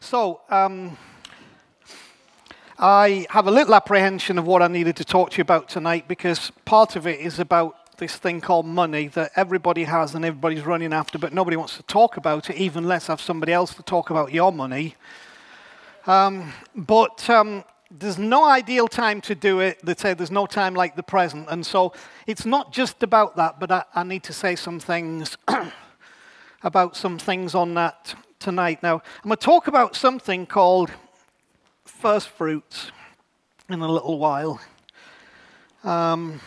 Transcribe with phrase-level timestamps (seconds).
[0.00, 0.96] So, um,
[2.78, 6.06] I have a little apprehension of what I needed to talk to you about tonight
[6.06, 10.64] because part of it is about this thing called money that everybody has and everybody's
[10.64, 13.82] running after, but nobody wants to talk about it, even less have somebody else to
[13.82, 14.94] talk about your money.
[16.06, 19.80] Um, but um, there's no ideal time to do it.
[19.84, 21.48] They say there's no time like the present.
[21.50, 21.92] And so
[22.28, 25.36] it's not just about that, but I, I need to say some things
[26.62, 28.82] about some things on that tonight.
[28.82, 30.90] Now, I'm going to talk about something called
[31.84, 32.92] first fruits
[33.68, 34.60] in a little while.
[35.82, 36.40] Um,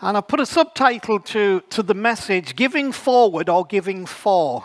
[0.00, 4.64] and I put a subtitle to, to the message Giving Forward or Giving For.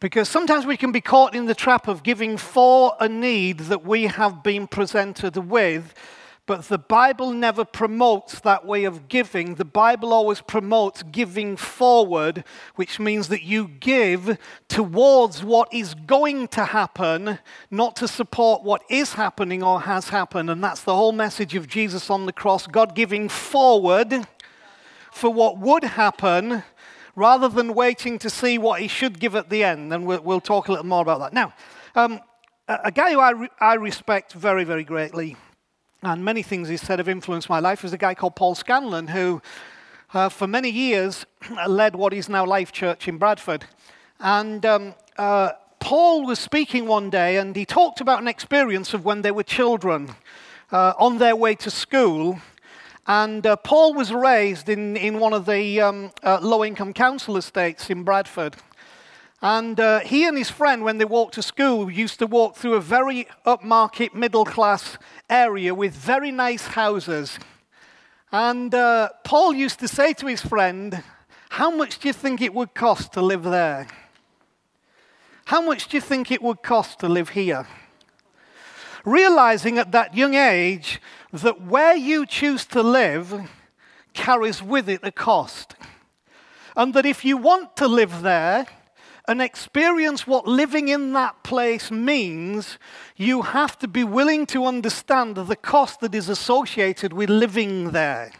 [0.00, 3.84] Because sometimes we can be caught in the trap of giving for a need that
[3.84, 5.94] we have been presented with
[6.46, 9.56] but the Bible never promotes that way of giving.
[9.56, 12.44] The Bible always promotes giving forward,
[12.76, 14.38] which means that you give
[14.68, 20.48] towards what is going to happen, not to support what is happening or has happened.
[20.48, 24.26] And that's the whole message of Jesus on the cross God giving forward
[25.10, 26.62] for what would happen
[27.16, 29.92] rather than waiting to see what he should give at the end.
[29.92, 31.32] And we'll, we'll talk a little more about that.
[31.32, 31.52] Now,
[31.96, 32.20] um,
[32.68, 35.36] a, guy who I, re- I respect very, very greatly
[36.02, 37.82] and many things he said have influenced my life.
[37.82, 39.40] There's a guy called Paul Scanlon who,
[40.12, 41.26] uh, for many years,
[41.68, 43.64] led what is now Life Church in Bradford.
[44.20, 49.04] And um, uh, Paul was speaking one day and he talked about an experience of
[49.04, 50.14] when they were children
[50.72, 52.40] uh, on their way to school.
[53.06, 57.36] And uh, Paul was raised in, in one of the um, uh, low income council
[57.36, 58.56] estates in Bradford.
[59.42, 62.74] And uh, he and his friend, when they walked to school, used to walk through
[62.74, 64.96] a very upmarket, middle class
[65.28, 67.38] area with very nice houses.
[68.32, 71.02] And uh, Paul used to say to his friend,
[71.50, 73.88] How much do you think it would cost to live there?
[75.46, 77.68] How much do you think it would cost to live here?
[79.04, 81.00] Realizing at that young age
[81.32, 83.48] that where you choose to live
[84.12, 85.76] carries with it a cost.
[86.74, 88.66] And that if you want to live there,
[89.28, 92.78] and experience what living in that place means,
[93.16, 98.32] you have to be willing to understand the cost that is associated with living there.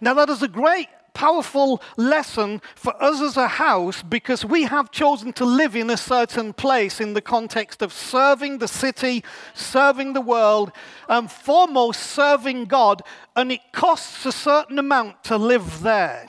[0.00, 4.90] Now, that is a great powerful lesson for us as a house because we have
[4.90, 9.24] chosen to live in a certain place in the context of serving the city,
[9.54, 10.70] serving the world,
[11.08, 13.00] and foremost serving God,
[13.34, 16.28] and it costs a certain amount to live there.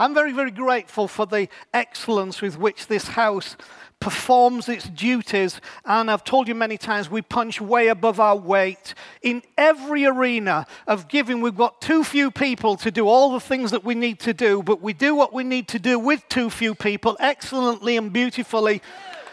[0.00, 3.56] I'm very, very grateful for the excellence with which this house
[3.98, 5.60] performs its duties.
[5.84, 8.94] And I've told you many times, we punch way above our weight.
[9.22, 13.72] In every arena of giving, we've got too few people to do all the things
[13.72, 16.48] that we need to do, but we do what we need to do with too
[16.48, 18.80] few people excellently and beautifully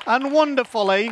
[0.07, 1.11] and wonderfully.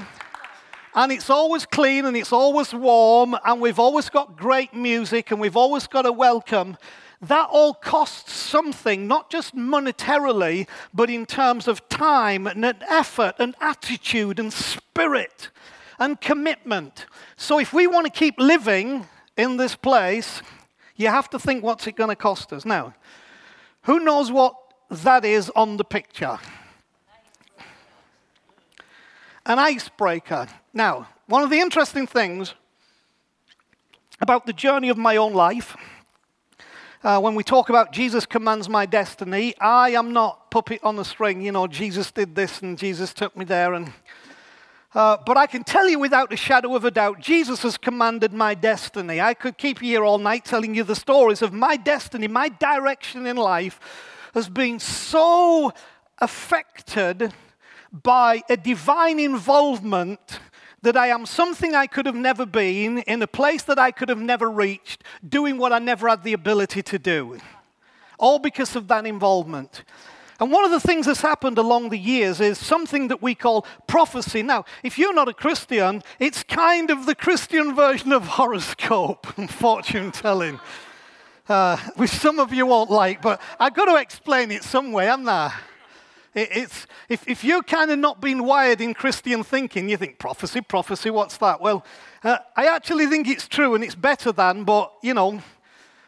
[0.95, 5.39] And it's always clean and it's always warm, and we've always got great music and
[5.39, 6.75] we've always got a welcome
[7.23, 13.55] that all costs something, not just monetarily, but in terms of time and effort and
[13.61, 15.49] attitude and spirit
[15.99, 17.05] and commitment.
[17.37, 19.07] So if we want to keep living
[19.37, 20.41] in this place,
[20.97, 22.65] you have to think what's it going to cost us.
[22.65, 22.93] Now,
[23.83, 24.55] who knows what
[24.89, 26.37] that is on the picture?
[29.45, 30.47] An icebreaker.
[30.73, 32.53] Now, one of the interesting things
[34.19, 35.75] about the journey of my own life
[37.03, 41.03] uh, when we talk about Jesus commands my destiny, I am not puppet on a
[41.03, 41.41] string.
[41.41, 43.73] You know, Jesus did this and Jesus took me there.
[43.73, 43.91] And,
[44.95, 48.31] uh, but I can tell you without a shadow of a doubt, Jesus has commanded
[48.31, 49.19] my destiny.
[49.19, 52.47] I could keep you here all night telling you the stories of my destiny, my
[52.47, 53.81] direction in life
[54.33, 55.73] has been so
[56.19, 57.33] affected
[57.91, 60.39] by a divine involvement
[60.83, 64.09] that I am something I could have never been, in a place that I could
[64.09, 67.39] have never reached, doing what I never had the ability to do.
[68.19, 69.83] All because of that involvement.
[70.39, 73.65] And one of the things that's happened along the years is something that we call
[73.87, 74.43] prophecy.
[74.43, 79.49] Now, if you're not a Christian, it's kind of the Christian version of horoscope and
[79.63, 80.59] fortune telling,
[81.47, 85.05] uh, which some of you won't like, but I've got to explain it some way,
[85.05, 85.53] haven't I?
[86.35, 90.61] It's, if, if you're kind of not been wired in Christian thinking, you think, prophecy,
[90.61, 91.61] prophecy, what's that?
[91.61, 91.85] Well,
[92.23, 95.41] uh, I actually think it's true and it's better than, but, you know.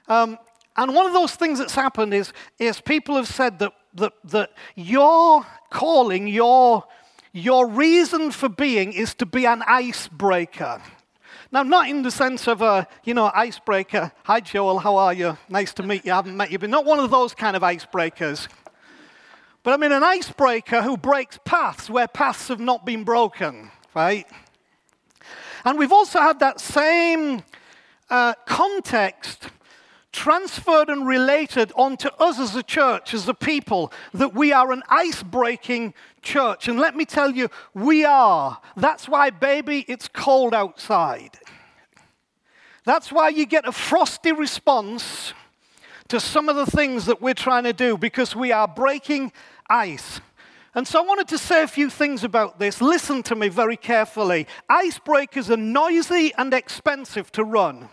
[0.07, 0.37] Um,
[0.77, 4.51] and one of those things that's happened is, is people have said that, that, that
[4.75, 6.83] your calling, your,
[7.31, 10.81] your reason for being is to be an icebreaker.
[11.51, 14.11] Now, not in the sense of a, you know, icebreaker.
[14.23, 15.37] Hi, Joel, how are you?
[15.47, 16.11] Nice to meet you.
[16.11, 18.47] I haven't met you, but not one of those kind of icebreakers.
[19.65, 24.27] But I mean, an icebreaker who breaks paths where paths have not been broken, right?
[25.65, 27.41] And we've also had that same
[28.11, 29.49] uh, context
[30.11, 34.83] transferred and related onto us as a church, as a people, that we are an
[34.87, 36.67] ice breaking church.
[36.67, 38.61] And let me tell you, we are.
[38.77, 41.39] That's why, baby, it's cold outside.
[42.83, 45.33] That's why you get a frosty response
[46.07, 49.31] to some of the things that we're trying to do because we are breaking
[49.69, 50.21] ice.
[50.73, 52.81] And so I wanted to say a few things about this.
[52.81, 54.45] Listen to me very carefully.
[54.69, 57.89] Icebreakers are noisy and expensive to run.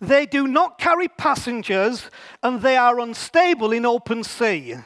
[0.00, 2.10] They do not carry passengers
[2.42, 4.76] and they are unstable in open sea.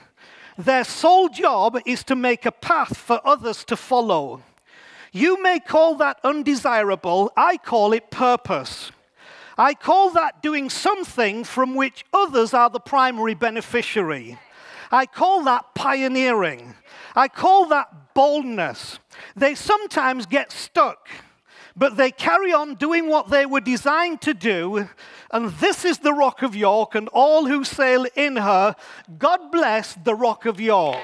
[0.56, 4.42] Their sole job is to make a path for others to follow.
[5.12, 8.90] You may call that undesirable, I call it purpose.
[9.56, 14.38] I call that doing something from which others are the primary beneficiary.
[14.90, 16.74] I call that pioneering.
[17.14, 18.98] I call that boldness.
[19.36, 21.08] They sometimes get stuck,
[21.76, 24.88] but they carry on doing what they were designed to do.
[25.30, 28.74] And this is the Rock of York and all who sail in her.
[29.18, 30.98] God bless the Rock of York.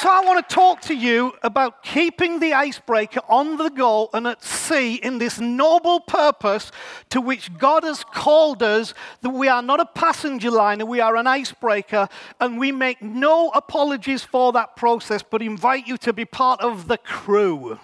[0.00, 4.26] So, I want to talk to you about keeping the icebreaker on the go and
[4.26, 6.72] at sea in this noble purpose
[7.10, 11.16] to which God has called us that we are not a passenger liner, we are
[11.16, 12.08] an icebreaker,
[12.40, 16.88] and we make no apologies for that process, but invite you to be part of
[16.88, 17.78] the crew.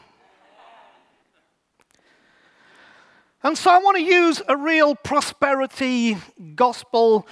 [3.43, 6.17] And so, I want to use a real prosperity
[6.55, 7.27] gospel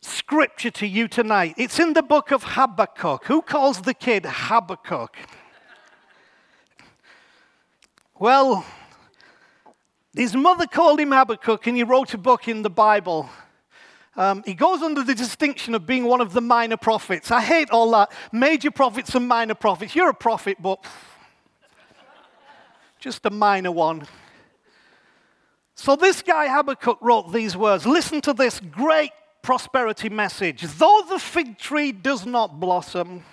[0.00, 1.54] scripture to you tonight.
[1.56, 3.24] It's in the book of Habakkuk.
[3.26, 5.16] Who calls the kid Habakkuk?
[8.18, 8.64] Well,
[10.14, 13.30] his mother called him Habakkuk, and he wrote a book in the Bible.
[14.16, 17.30] Um, he goes under the distinction of being one of the minor prophets.
[17.30, 18.10] I hate all that.
[18.32, 19.94] Major prophets and minor prophets.
[19.94, 20.84] You're a prophet, but
[22.98, 24.08] just a minor one.
[25.76, 27.86] So, this guy Habakkuk wrote these words.
[27.86, 29.12] Listen to this great
[29.42, 30.62] prosperity message.
[30.62, 33.24] Though the fig tree does not blossom,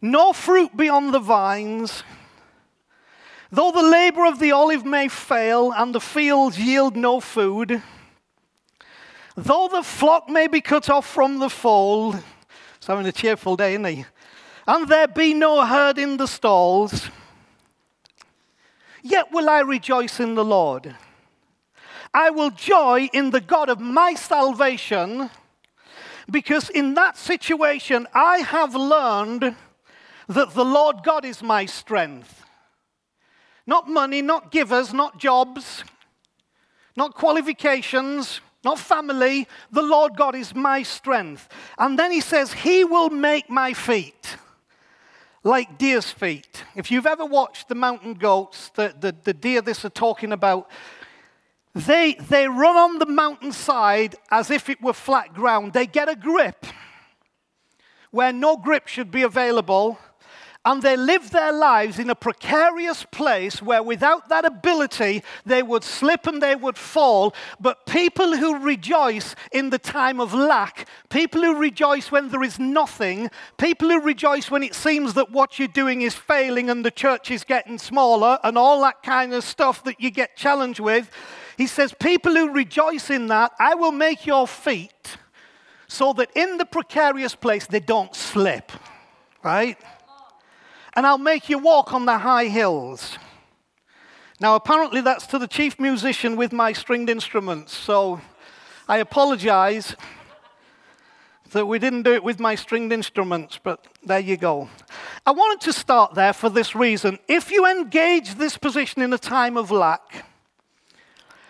[0.00, 2.02] no fruit be on the vines,
[3.50, 7.82] though the labor of the olive may fail and the fields yield no food,
[9.36, 12.18] though the flock may be cut off from the fold,
[12.76, 14.04] it's having a cheerful day, isn't he?
[14.66, 17.08] And there be no herd in the stalls,
[19.02, 20.96] yet will I rejoice in the Lord.
[22.14, 25.30] I will joy in the God of my salvation
[26.30, 29.56] because in that situation I have learned
[30.28, 32.44] that the Lord God is my strength.
[33.66, 35.84] Not money, not givers, not jobs,
[36.96, 39.48] not qualifications, not family.
[39.70, 41.48] The Lord God is my strength.
[41.78, 44.36] And then he says, He will make my feet
[45.44, 46.64] like deer's feet.
[46.76, 50.70] If you've ever watched the mountain goats, the, the, the deer this are talking about,
[51.74, 55.72] they, they run on the mountainside as if it were flat ground.
[55.72, 56.66] They get a grip
[58.10, 59.98] where no grip should be available.
[60.64, 65.82] And they live their lives in a precarious place where, without that ability, they would
[65.82, 67.34] slip and they would fall.
[67.58, 72.60] But people who rejoice in the time of lack, people who rejoice when there is
[72.60, 76.92] nothing, people who rejoice when it seems that what you're doing is failing and the
[76.92, 81.10] church is getting smaller, and all that kind of stuff that you get challenged with,
[81.56, 85.16] he says, People who rejoice in that, I will make your feet
[85.88, 88.72] so that in the precarious place they don't slip,
[89.44, 89.76] right?
[90.94, 93.18] And I'll make you walk on the high hills.
[94.40, 98.20] Now, apparently, that's to the chief musician with my stringed instruments, so
[98.88, 99.94] I apologize
[101.52, 104.68] that we didn't do it with my stringed instruments, but there you go.
[105.24, 107.18] I wanted to start there for this reason.
[107.28, 110.24] If you engage this position in a time of lack,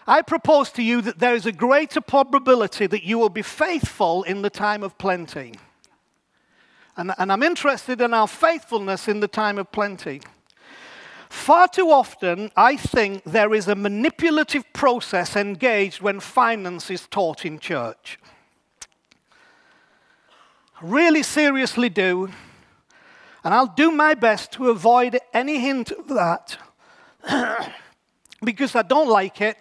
[0.06, 4.22] I propose to you that there is a greater probability that you will be faithful
[4.24, 5.54] in the time of plenty.
[6.96, 10.20] And, and I'm interested in our faithfulness in the time of plenty.
[11.30, 17.46] Far too often, I think there is a manipulative process engaged when finance is taught
[17.46, 18.18] in church.
[20.82, 22.28] Really seriously do.
[23.44, 26.58] And I'll do my best to avoid any hint of that
[28.44, 29.56] because I don't like it.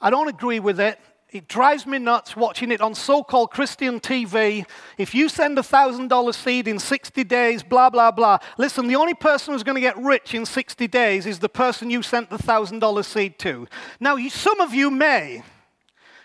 [0.00, 0.98] I don't agree with it.
[1.32, 4.66] It drives me nuts watching it on so called Christian TV.
[4.98, 8.38] If you send a $1,000 seed in 60 days, blah, blah, blah.
[8.58, 11.88] Listen, the only person who's going to get rich in 60 days is the person
[11.88, 13.68] you sent the $1,000 seed to.
[14.00, 15.44] Now, you, some of you may,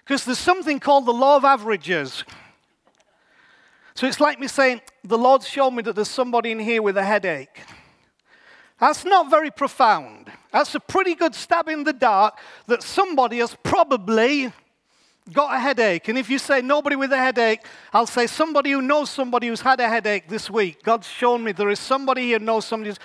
[0.03, 2.23] because there's something called the law of averages.
[3.93, 6.97] So it's like me saying, The Lord's shown me that there's somebody in here with
[6.97, 7.61] a headache.
[8.79, 10.24] That's not very profound.
[10.55, 14.53] That's a pretty good stab in the dark that somebody has probably
[15.33, 16.07] got a headache.
[16.07, 17.59] And if you say nobody with a headache,
[17.91, 20.81] I'll say somebody who knows somebody who's had a headache this week.
[20.81, 22.99] God's shown me there is somebody here who knows somebody who's.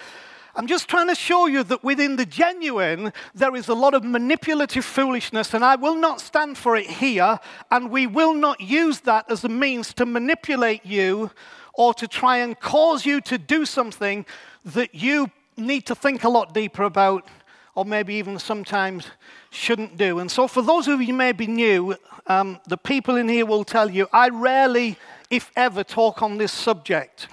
[0.55, 4.05] I'm just trying to show you that within the genuine, there is a lot of
[4.05, 7.41] manipulative foolishness, and I will not stand for it here,
[7.73, 11.33] and we will not use that as a means to manipulate you
[11.75, 14.25] or to try and cause you to do something
[14.65, 17.27] that you need to think a lot deeper about
[17.75, 19.07] or maybe even sometimes
[19.51, 20.19] shouldn't do.
[20.19, 21.95] And so, for those of you who may be new,
[22.27, 24.97] um, the people in here will tell you I rarely,
[25.31, 27.29] if ever, talk on this subject.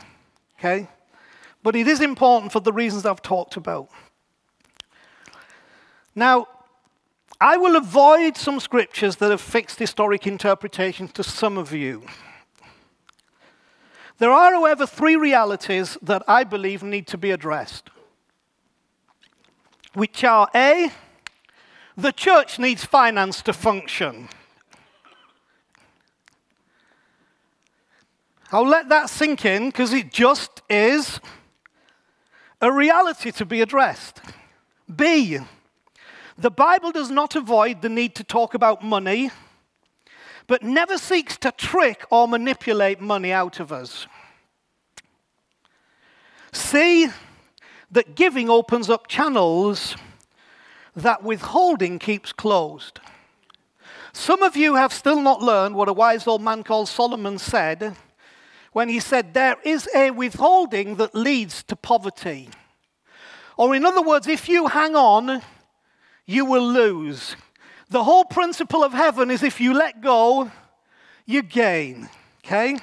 [0.59, 0.87] Okay?
[1.63, 3.89] But it is important for the reasons I've talked about.
[6.15, 6.47] Now,
[7.39, 12.03] I will avoid some scriptures that have fixed historic interpretations to some of you.
[14.17, 17.91] There are, however, three realities that I believe need to be addressed
[19.93, 20.91] which are A,
[21.95, 24.29] the church needs finance to function.
[28.51, 31.19] I'll let that sink in because it just is
[32.61, 34.21] a reality to be addressed.
[34.93, 35.39] B,
[36.37, 39.31] the Bible does not avoid the need to talk about money,
[40.45, 44.07] but never seeks to trick or manipulate money out of us.
[46.53, 47.09] C,
[47.91, 49.95] that giving opens up channels
[50.95, 52.99] that withholding keeps closed.
[54.13, 57.95] Some of you have still not learned what a wise old man called Solomon said
[58.73, 62.49] when he said, There is a withholding that leads to poverty.
[63.57, 65.41] Or, in other words, if you hang on,
[66.25, 67.35] you will lose.
[67.89, 70.51] The whole principle of heaven is if you let go,
[71.25, 72.09] you gain.
[72.45, 72.77] Okay?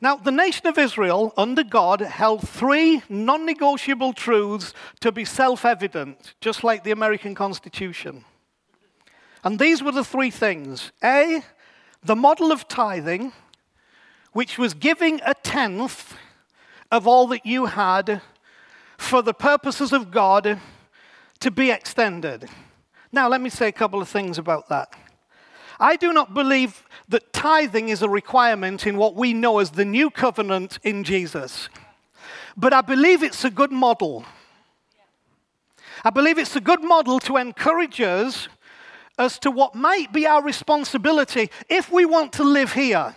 [0.00, 5.64] Now, the nation of Israel, under God, held three non negotiable truths to be self
[5.64, 8.24] evident, just like the American Constitution.
[9.42, 11.42] And these were the three things A,
[12.02, 13.32] the model of tithing,
[14.32, 16.16] which was giving a tenth
[16.90, 18.22] of all that you had
[18.96, 20.60] for the purposes of God
[21.40, 22.48] to be extended.
[23.10, 24.92] Now, let me say a couple of things about that.
[25.80, 29.84] I do not believe that tithing is a requirement in what we know as the
[29.84, 31.68] new covenant in Jesus.
[32.56, 34.24] But I believe it's a good model.
[36.04, 38.48] I believe it's a good model to encourage us
[39.18, 43.14] as to what might be our responsibility if we want to live here.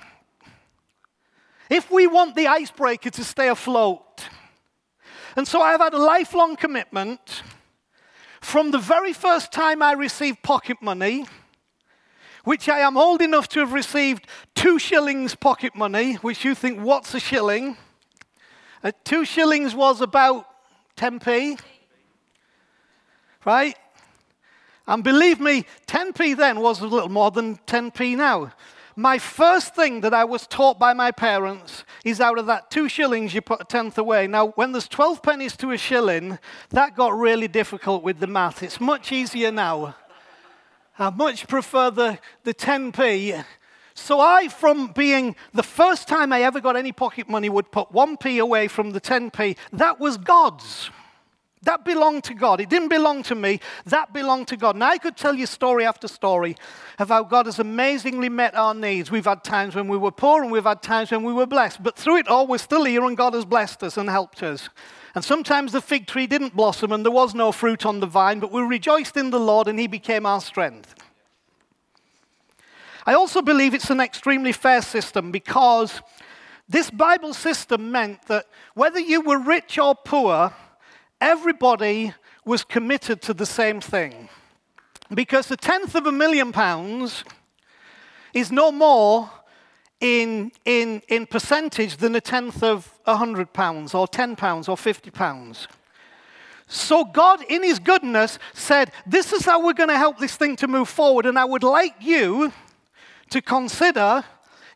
[1.70, 4.28] If we want the icebreaker to stay afloat.
[5.36, 7.44] And so I've had a lifelong commitment
[8.42, 11.26] from the very first time I received pocket money
[12.44, 16.80] which I am old enough to have received two shillings pocket money, which you think,
[16.80, 17.78] what's a shilling?
[18.84, 20.48] Uh, two shillings was about
[20.98, 21.60] 10p,
[23.46, 23.76] right?
[24.88, 28.52] And believe me, 10p then was a little more than 10p now.
[28.96, 32.90] My first thing that I was taught by my parents is out of that two
[32.90, 34.28] shillings, you put a tenth away.
[34.28, 36.38] Now, when there's 12 pennies to a shilling,
[36.72, 38.64] that got really difficult with the math.
[38.64, 39.96] It's much easier now.
[41.02, 43.44] I much prefer the, the 10p.
[43.94, 47.92] So I, from being the first time I ever got any pocket money, would put
[47.92, 49.58] 1p away from the 10p.
[49.74, 50.90] That was God's.
[51.64, 52.60] That belonged to God.
[52.60, 53.60] It didn't belong to me.
[53.86, 54.76] That belonged to God.
[54.76, 56.56] And I could tell you story after story
[56.98, 59.12] of how God has amazingly met our needs.
[59.12, 61.84] We've had times when we were poor and we've had times when we were blessed.
[61.84, 64.70] But through it all, we're still here and God has blessed us and helped us.
[65.14, 68.40] And sometimes the fig tree didn't blossom and there was no fruit on the vine,
[68.40, 70.96] but we rejoiced in the Lord and he became our strength.
[73.06, 76.02] I also believe it's an extremely fair system because
[76.70, 80.54] this Bible system meant that whether you were rich or poor,
[81.20, 82.14] everybody
[82.46, 84.30] was committed to the same thing.
[85.14, 87.26] Because a tenth of a million pounds
[88.34, 89.30] is no more
[90.02, 94.76] in, in, in percentage than a tenth of a hundred pounds or ten pounds or
[94.76, 95.68] fifty pounds.
[96.68, 100.56] So, God, in His goodness, said, This is how we're going to help this thing
[100.58, 101.26] to move forward.
[101.26, 102.52] And I would like you
[103.30, 104.24] to consider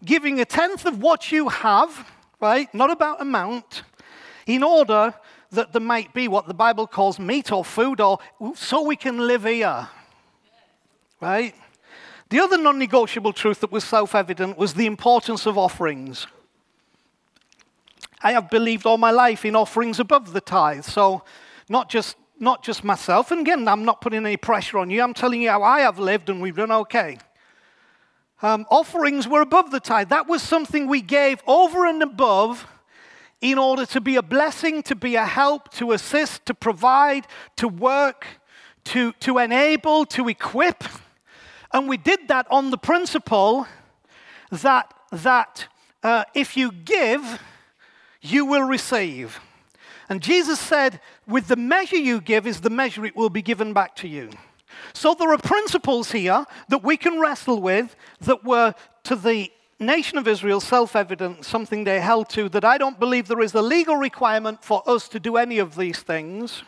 [0.04, 2.72] giving a tenth of what you have, right?
[2.74, 3.84] Not about amount,
[4.46, 5.14] in order
[5.52, 8.20] that there might be what the Bible calls meat or food, or
[8.56, 9.88] so we can live here,
[11.22, 11.56] right?
[12.36, 16.28] The other non negotiable truth that was self evident was the importance of offerings.
[18.22, 20.84] I have believed all my life in offerings above the tithe.
[20.84, 21.24] So,
[21.70, 25.14] not just, not just myself, and again, I'm not putting any pressure on you, I'm
[25.14, 27.20] telling you how I have lived and we've done okay.
[28.42, 30.10] Um, offerings were above the tithe.
[30.10, 32.68] That was something we gave over and above
[33.40, 37.70] in order to be a blessing, to be a help, to assist, to provide, to
[37.70, 38.28] work,
[38.92, 40.84] to, to enable, to equip.
[41.76, 43.68] And we did that on the principle
[44.50, 45.68] that, that
[46.04, 47.42] uh, if you give,
[48.22, 49.42] you will receive.
[50.08, 53.74] And Jesus said, with the measure you give is the measure it will be given
[53.74, 54.30] back to you.
[54.94, 60.18] So there are principles here that we can wrestle with that were to the nation
[60.18, 63.62] of Israel self evident, something they held to, that I don't believe there is a
[63.62, 66.64] legal requirement for us to do any of these things.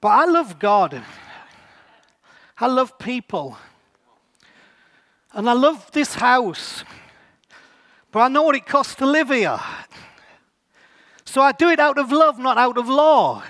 [0.00, 1.02] But I love God.
[2.58, 3.58] I love people.
[5.32, 6.84] And I love this house.
[8.12, 9.58] But I know what it costs to live here.
[11.24, 13.42] So I do it out of love, not out of law.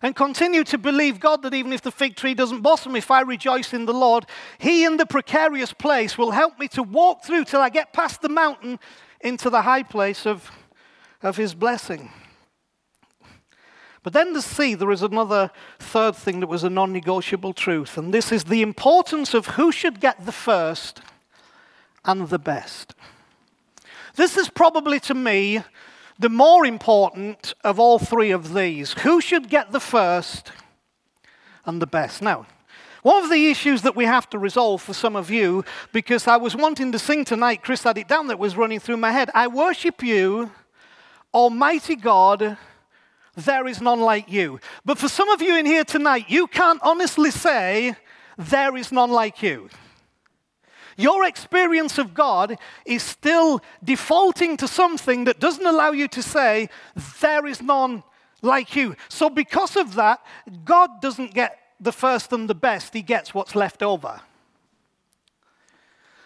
[0.00, 3.20] And continue to believe God that even if the fig tree doesn't blossom, if I
[3.20, 4.26] rejoice in the Lord,
[4.58, 8.22] He in the precarious place will help me to walk through till I get past
[8.22, 8.78] the mountain
[9.20, 10.50] into the high place of,
[11.22, 12.10] of His blessing.
[14.04, 17.96] But then to see, there is another third thing that was a non negotiable truth,
[17.96, 21.00] and this is the importance of who should get the first
[22.04, 22.94] and the best.
[24.14, 25.62] This is probably to me
[26.18, 28.92] the more important of all three of these.
[28.92, 30.52] Who should get the first
[31.64, 32.20] and the best?
[32.20, 32.46] Now,
[33.02, 36.36] one of the issues that we have to resolve for some of you, because I
[36.36, 39.30] was wanting to sing tonight, Chris had it down that was running through my head.
[39.34, 40.52] I worship you,
[41.32, 42.58] Almighty God,
[43.36, 44.60] there is none like you.
[44.84, 47.96] But for some of you in here tonight, you can't honestly say,
[48.36, 49.68] there is none like you.
[50.96, 56.68] Your experience of God is still defaulting to something that doesn't allow you to say,
[57.20, 58.04] There is none
[58.42, 58.94] like you.
[59.08, 60.24] So, because of that,
[60.64, 64.20] God doesn't get the first and the best, He gets what's left over.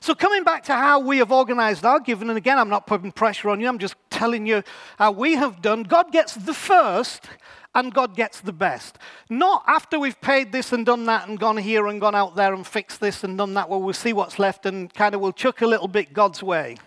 [0.08, 3.12] So, coming back to how we have organized our giving, and again, I'm not putting
[3.12, 4.62] pressure on you, I'm just telling you
[4.96, 5.82] how we have done.
[5.82, 7.26] God gets the first,
[7.74, 8.96] and God gets the best.
[9.28, 12.54] Not after we've paid this and done that and gone here and gone out there
[12.54, 15.30] and fixed this and done that, where we'll see what's left and kind of we'll
[15.30, 16.78] chuck a little bit God's way.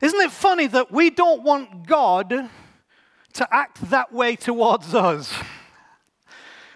[0.00, 2.48] Isn't it funny that we don't want God
[3.32, 5.34] to act that way towards us?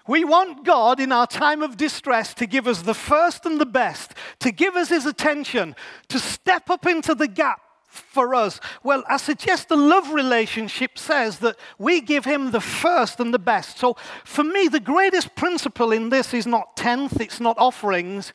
[0.06, 3.66] We want God in our time of distress to give us the first and the
[3.66, 5.74] best, to give us his attention,
[6.08, 7.60] to step up into the gap
[7.94, 8.60] for us?
[8.82, 13.38] Well, I suggest the love relationship says that we give him the first and the
[13.38, 13.78] best.
[13.78, 18.32] So for me, the greatest principle in this is not tenth, it's not offerings.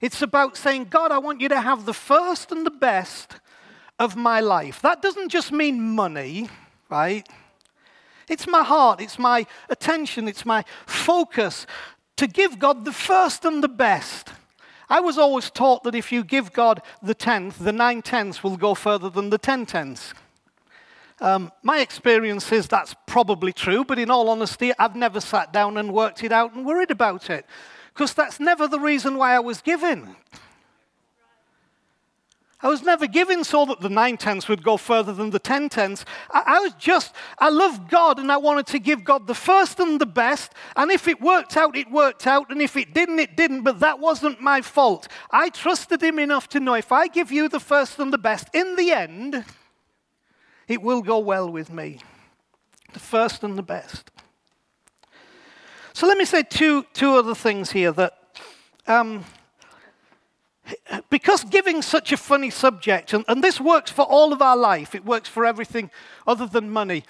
[0.00, 3.38] It's about saying, God, I want you to have the first and the best
[3.98, 4.82] of my life.
[4.82, 6.48] That doesn't just mean money,
[6.90, 7.26] right?
[8.28, 11.66] It's my heart, it's my attention, it's my focus
[12.16, 14.30] to give God the first and the best.
[14.88, 18.56] I was always taught that if you give God the tenth, the nine tenths will
[18.56, 20.14] go further than the ten tenths.
[21.20, 25.76] Um, my experience is that's probably true, but in all honesty, I've never sat down
[25.76, 27.46] and worked it out and worried about it.
[27.92, 30.16] Because that's never the reason why I was given.
[32.64, 35.68] I was never given so that the nine tenths would go further than the ten
[35.68, 36.06] tenths.
[36.30, 39.78] I, I, was just, I loved God and I wanted to give God the first
[39.80, 40.54] and the best.
[40.74, 42.50] And if it worked out, it worked out.
[42.50, 43.64] And if it didn't, it didn't.
[43.64, 45.08] But that wasn't my fault.
[45.30, 48.48] I trusted Him enough to know if I give you the first and the best,
[48.54, 49.44] in the end,
[50.66, 51.98] it will go well with me.
[52.94, 54.10] The first and the best.
[55.92, 58.18] So let me say two, two other things here that.
[58.86, 59.26] Um,
[61.10, 64.94] because giving such a funny subject, and, and, this works for all of our life,
[64.94, 65.90] it works for everything
[66.26, 67.04] other than money.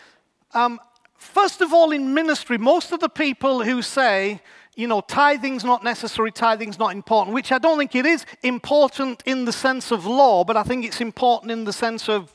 [0.52, 0.80] Um,
[1.16, 4.40] first of all, in ministry, most of the people who say,
[4.76, 9.22] you know, tithing's not necessary, tithing's not important, which I don't think it is important
[9.24, 12.34] in the sense of law, but I think it's important in the sense of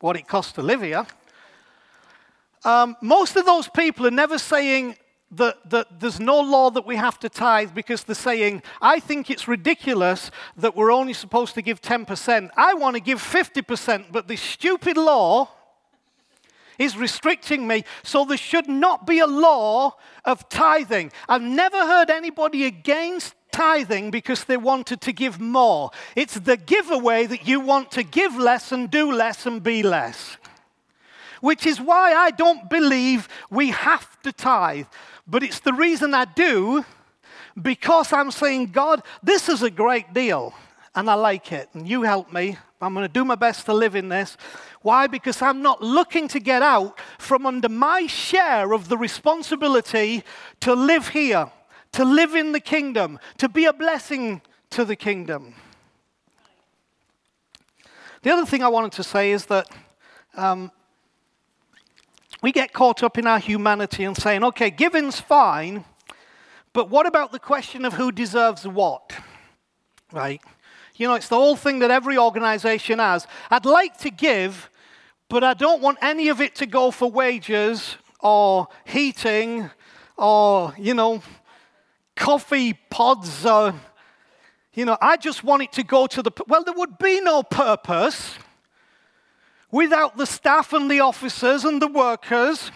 [0.00, 1.06] what it costs to live here.
[2.64, 4.96] Um, most of those people are never saying,
[5.36, 9.30] that, that there's no law that we have to tithe because they're saying, I think
[9.30, 12.50] it's ridiculous that we're only supposed to give 10%.
[12.56, 15.50] I want to give 50%, but this stupid law
[16.78, 17.84] is restricting me.
[18.02, 21.12] So there should not be a law of tithing.
[21.28, 25.90] I've never heard anybody against tithing because they wanted to give more.
[26.16, 30.36] It's the giveaway that you want to give less and do less and be less.
[31.44, 34.86] Which is why I don't believe we have to tithe.
[35.26, 36.86] But it's the reason I do
[37.60, 40.54] because I'm saying, God, this is a great deal
[40.94, 42.56] and I like it, and you help me.
[42.80, 44.38] I'm going to do my best to live in this.
[44.80, 45.06] Why?
[45.06, 50.24] Because I'm not looking to get out from under my share of the responsibility
[50.60, 51.50] to live here,
[51.92, 55.54] to live in the kingdom, to be a blessing to the kingdom.
[58.22, 59.68] The other thing I wanted to say is that
[60.36, 60.70] um,
[62.44, 65.82] we get caught up in our humanity and saying, okay, giving's fine,
[66.74, 69.14] but what about the question of who deserves what?
[70.12, 70.42] Right?
[70.96, 73.26] You know, it's the whole thing that every organization has.
[73.50, 74.68] I'd like to give,
[75.30, 79.70] but I don't want any of it to go for wages or heating
[80.18, 81.22] or, you know,
[82.14, 83.72] coffee pods or,
[84.74, 86.30] you know, I just want it to go to the.
[86.46, 88.34] Well, there would be no purpose
[89.74, 92.70] without the staff and the officers and the workers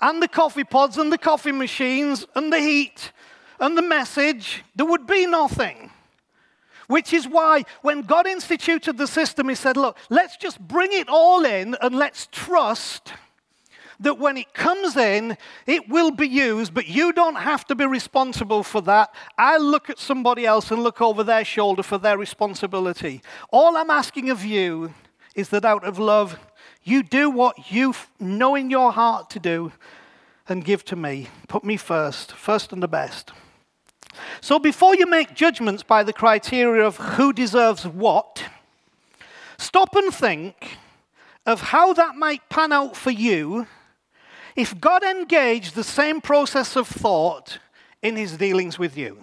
[0.00, 3.12] and the coffee pods and the coffee machines and the heat
[3.60, 4.64] and the message.
[4.74, 5.90] There would be nothing.
[6.86, 11.10] Which is why when God instituted the system, He said, Look, let's just bring it
[11.10, 13.12] all in and let's trust
[14.00, 17.84] that when it comes in, it will be used, but you don't have to be
[17.84, 19.12] responsible for that.
[19.36, 23.20] I look at somebody else and look over their shoulder for their responsibility.
[23.50, 24.94] All I'm asking of you
[25.38, 26.36] is that out of love,
[26.82, 29.70] you do what you know in your heart to do
[30.48, 31.28] and give to me.
[31.46, 33.30] Put me first, first and the best.
[34.40, 38.42] So before you make judgments by the criteria of who deserves what,
[39.58, 40.76] stop and think
[41.46, 43.68] of how that might pan out for you
[44.56, 47.60] if God engaged the same process of thought
[48.02, 49.22] in his dealings with you.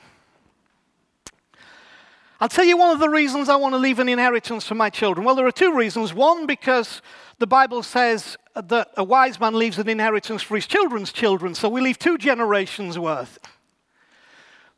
[2.41, 4.89] I'll tell you one of the reasons I want to leave an inheritance for my
[4.89, 5.25] children.
[5.25, 6.13] Well, there are two reasons.
[6.13, 7.01] One, because
[7.39, 11.69] the Bible says that a wise man leaves an inheritance for his children's children, so
[11.69, 13.39] we leave two generations worth.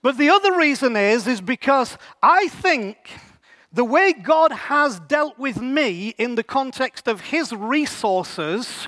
[0.04, 2.98] But the other reason is, is because I think
[3.74, 8.88] the way God has dealt with me in the context of his resources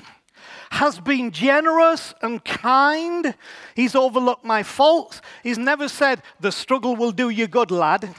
[0.70, 3.34] has been generous and kind.
[3.74, 5.20] He's overlooked my faults.
[5.42, 8.14] He's never said, The struggle will do you good, lad.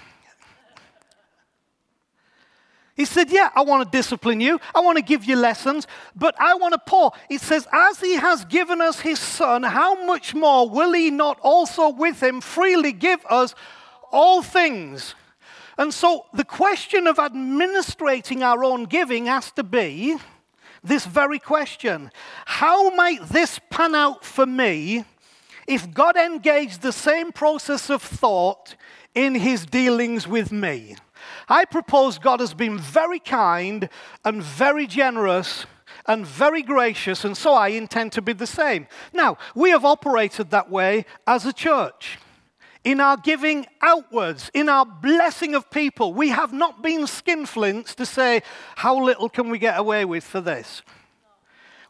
[3.02, 4.60] He said, Yeah, I want to discipline you.
[4.76, 7.12] I want to give you lessons, but I want to pour.
[7.30, 11.40] He says, As he has given us his son, how much more will he not
[11.42, 13.56] also with him freely give us
[14.12, 15.16] all things?
[15.80, 20.18] And so the question of administrating our own giving has to be
[20.84, 22.12] this very question
[22.46, 25.06] How might this pan out for me
[25.68, 28.76] if God engaged the same process of thought
[29.16, 30.98] in his dealings with me?
[31.52, 33.90] I propose God has been very kind
[34.24, 35.66] and very generous
[36.06, 38.88] and very gracious, and so I intend to be the same.
[39.12, 42.20] Now, we have operated that way as a church.
[42.86, 48.06] In our giving outwards, in our blessing of people, we have not been skinflints to
[48.06, 48.44] say,
[48.78, 50.82] How little can we get away with for this?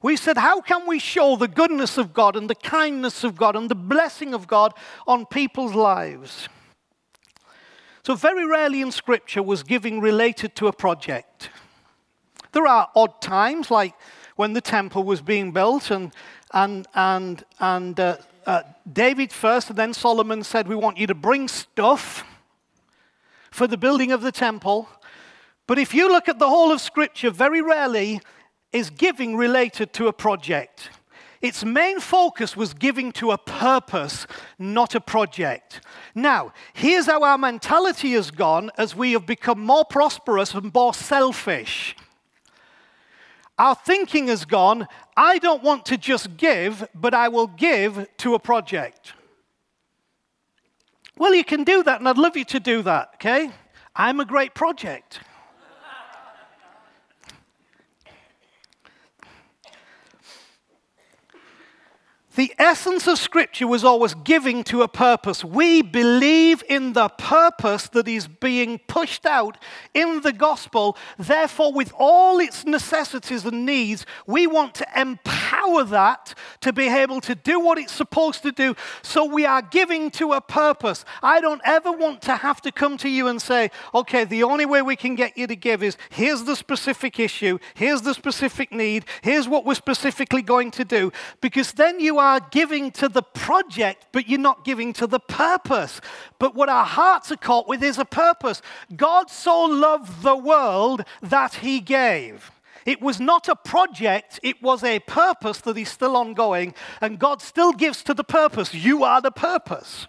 [0.02, 3.56] We said, How can we show the goodness of God and the kindness of God
[3.56, 4.74] and the blessing of God
[5.06, 6.50] on people's lives?
[8.04, 11.52] So, very rarely in Scripture was giving related to a project.
[12.52, 13.94] There are odd times, like
[14.36, 16.12] when the temple was being built, and,
[16.52, 21.16] and, and, and uh, uh, David first, and then Solomon said, We want you to
[21.16, 22.24] bring stuff
[23.52, 24.90] for the building of the temple.
[25.68, 28.20] But if you look at the whole of Scripture, very rarely
[28.74, 30.90] is giving related to a project.
[31.42, 34.28] Its main focus was giving to a purpose,
[34.60, 35.82] not a project.
[36.14, 40.94] Now, here's how our mentality has gone as we have become more prosperous and more
[40.94, 41.96] selfish.
[43.58, 48.36] Our thinking has gone, I don't want to just give, but I will give to
[48.36, 49.14] a project.
[51.18, 53.52] Well, you can do that, and I'd love you to do that, okay?
[53.96, 55.20] I'm a great project.
[62.36, 65.44] The essence of Scripture was always giving to a purpose.
[65.44, 69.58] We believe in the purpose that is being pushed out
[69.94, 70.96] in the gospel.
[71.20, 77.20] Therefore, with all its necessities and needs, we want to empower that to be able
[77.20, 78.76] to do what it's supposed to do.
[79.02, 81.04] So we are giving to a purpose.
[81.22, 84.66] I don't ever want to have to come to you and say, okay, the only
[84.66, 88.72] way we can get you to give is here's the specific issue, here's the specific
[88.72, 91.12] need, here's what we're specifically going to do.
[91.42, 96.00] Because then you are giving to the project, but you're not giving to the purpose.
[96.38, 98.62] But what our hearts are caught with is a purpose.
[98.96, 102.52] God so loved the world that he gave.
[102.86, 107.42] It was not a project, it was a purpose that is still ongoing, and God
[107.42, 108.74] still gives to the purpose.
[108.74, 110.08] You are the purpose.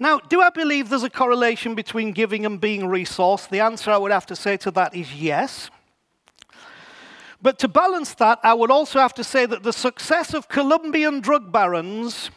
[0.00, 3.48] Now, do I believe there's a correlation between giving and being resourced?
[3.48, 5.70] The answer I would have to say to that is yes.
[7.40, 11.20] But to balance that, I would also have to say that the success of Colombian
[11.20, 12.30] drug barons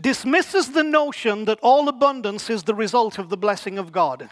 [0.00, 4.28] dismisses the notion that all abundance is the result of the blessing of God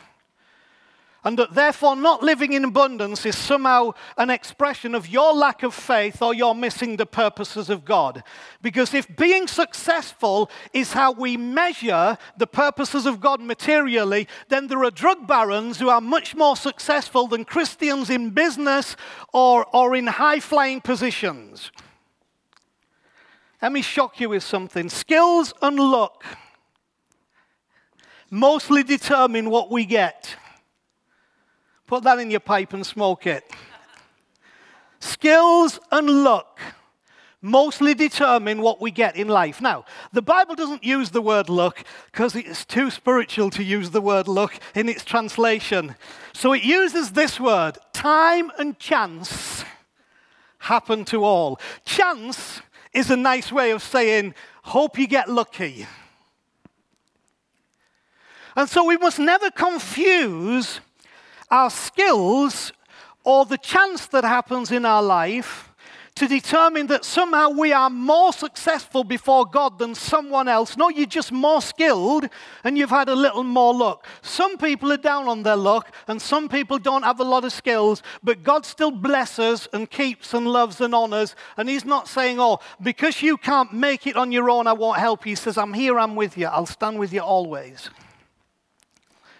[1.27, 5.75] and that therefore not living in abundance is somehow an expression of your lack of
[5.75, 8.23] faith or you're missing the purposes of God.
[8.63, 14.85] Because if being successful is how we measure the purposes of God materially, then there
[14.85, 18.95] are drug barons who are much more successful than Christians in business
[19.33, 21.73] or, or in high flying positions.
[23.61, 24.89] Let me shock you with something.
[24.89, 26.25] Skills and luck
[28.31, 30.37] mostly determine what we get.
[31.87, 33.45] Put that in your pipe and smoke it.
[34.99, 36.59] Skills and luck
[37.41, 39.61] mostly determine what we get in life.
[39.61, 44.01] Now, the Bible doesn't use the word luck because it's too spiritual to use the
[44.01, 45.95] word luck in its translation.
[46.33, 49.65] So it uses this word time and chance
[50.59, 51.61] happen to all.
[51.85, 55.87] Chance is a nice way of saying, hope you get lucky.
[58.57, 60.81] And so we must never confuse
[61.51, 62.73] our skills
[63.25, 65.67] or the chance that happens in our life
[66.17, 70.75] to determine that somehow we are more successful before God than someone else.
[70.77, 72.27] No, you're just more skilled
[72.65, 74.07] and you've had a little more luck.
[74.23, 77.53] Some people are down on their luck and some people don't have a lot of
[77.53, 81.37] skills, but God still blesses and keeps and loves and honors.
[81.59, 84.99] And He's not saying, oh, because you can't make it on your own, I won't
[84.99, 85.33] help you.
[85.33, 87.91] He says, I'm here, I'm with you, I'll stand with you always.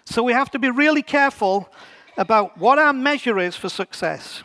[0.05, 1.69] So we have to be really careful
[2.17, 4.43] about what our measure is for success.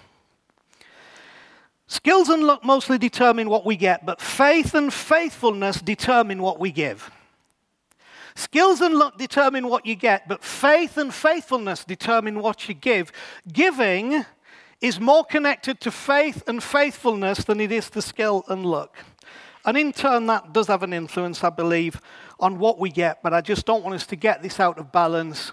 [1.87, 6.71] Skills and luck mostly determine what we get, but faith and faithfulness determine what we
[6.71, 7.11] give.
[8.35, 13.13] Skills and luck determine what you get, but faith and faithfulness determine what you give.
[13.53, 14.25] Giving
[14.81, 18.97] is more connected to faith and faithfulness than it is to skill and luck.
[19.65, 22.01] And in turn, that does have an influence, I believe,
[22.41, 24.91] on what we get, but I just don't want us to get this out of
[24.91, 25.53] balance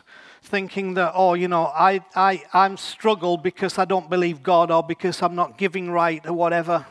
[0.49, 4.81] thinking that, oh, you know, I, I, I'm struggled because I don't believe God or
[4.83, 6.87] because I'm not giving right or whatever.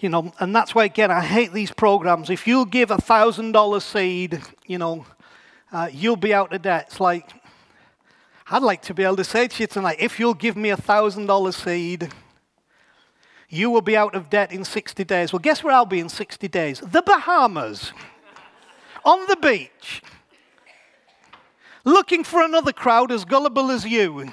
[0.00, 2.30] You know, and that's why, again, I hate these programs.
[2.30, 5.04] If you'll give a $1,000 seed, you know,
[5.72, 6.86] uh, you'll be out of debt.
[6.88, 7.30] It's like,
[8.48, 10.76] I'd like to be able to say to you tonight, if you'll give me a
[10.76, 12.12] $1,000 seed,
[13.48, 15.32] you will be out of debt in 60 days.
[15.32, 16.80] Well, guess where I'll be in 60 days?
[16.80, 17.92] The Bahamas
[19.04, 20.02] on the beach,
[21.84, 24.32] looking for another crowd as gullible as you.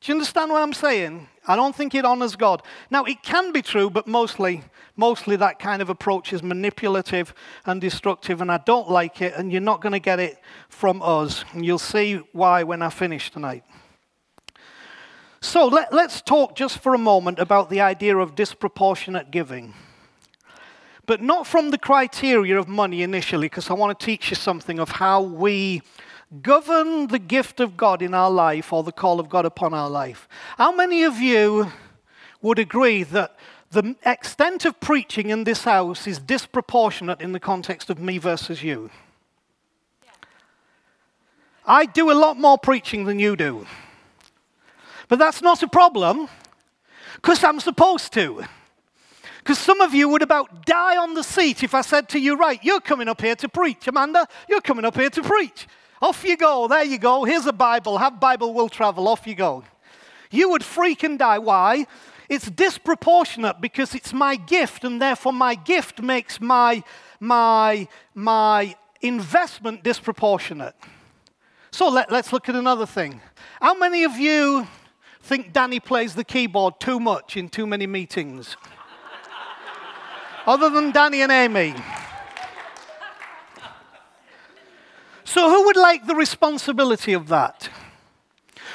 [0.00, 1.28] Do you understand what I'm saying?
[1.46, 2.62] I don't think it honors God.
[2.90, 4.62] Now, it can be true, but mostly,
[4.96, 7.32] mostly that kind of approach is manipulative
[7.64, 11.00] and destructive, and I don't like it, and you're not going to get it from
[11.02, 11.44] us.
[11.52, 13.64] And you'll see why when I finish tonight.
[15.40, 19.74] So let, us talk just for a moment about the idea of disproportionate giving
[21.06, 24.78] but not from the criteria of money initially, because I want to teach you something
[24.78, 25.82] of how we
[26.42, 29.90] govern the gift of God in our life or the call of God upon our
[29.90, 30.28] life.
[30.56, 31.72] How many of you
[32.42, 33.36] would agree that
[33.70, 38.62] the extent of preaching in this house is disproportionate in the context of me versus
[38.62, 38.90] you?
[41.66, 43.66] I do a lot more preaching than you do.
[45.08, 46.28] But that's not a problem
[47.16, 48.44] because I'm supposed to.
[49.44, 52.34] Because some of you would about die on the seat if I said to you,
[52.34, 53.86] right, you're coming up here to preach.
[53.86, 55.68] Amanda, you're coming up here to preach.
[56.00, 56.66] Off you go.
[56.66, 57.24] There you go.
[57.24, 57.98] Here's a Bible.
[57.98, 59.06] Have Bible will travel.
[59.06, 59.62] Off you go.
[60.30, 61.38] You would freak and die.
[61.38, 61.86] Why?
[62.30, 66.82] It's disproportionate because it's my gift, and therefore my gift makes my,
[67.20, 70.74] my, my investment disproportionate.
[71.70, 73.20] So let, let's look at another thing.
[73.60, 74.66] How many of you
[75.20, 78.56] think Danny plays the keyboard too much in too many meetings?
[80.46, 81.74] Other than Danny and Amy.
[85.24, 87.68] So, who would like the responsibility of that?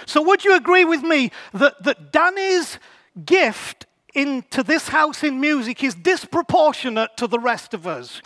[0.05, 2.79] So, would you agree with me that, that Danny's
[3.23, 8.21] gift into this house in music is disproportionate to the rest of us?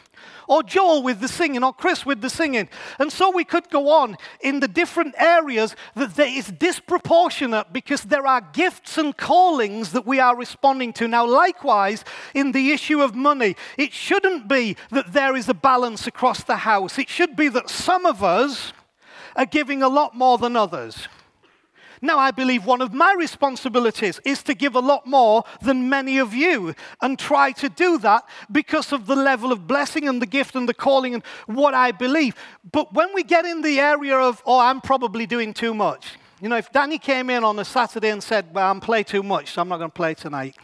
[0.47, 2.69] Or Joel with the singing, or Chris with the singing.
[2.99, 8.03] And so we could go on in the different areas that there is disproportionate because
[8.03, 11.07] there are gifts and callings that we are responding to.
[11.07, 16.07] Now, likewise, in the issue of money, it shouldn't be that there is a balance
[16.07, 16.97] across the house.
[16.97, 18.73] It should be that some of us
[19.35, 21.07] are giving a lot more than others.
[22.03, 26.17] Now, I believe one of my responsibilities is to give a lot more than many
[26.17, 30.25] of you and try to do that because of the level of blessing and the
[30.25, 32.35] gift and the calling and what I believe.
[32.69, 36.49] But when we get in the area of, oh, I'm probably doing too much, you
[36.49, 39.51] know, if Danny came in on a Saturday and said, well, I'm playing too much,
[39.51, 40.57] so I'm not going to play tonight.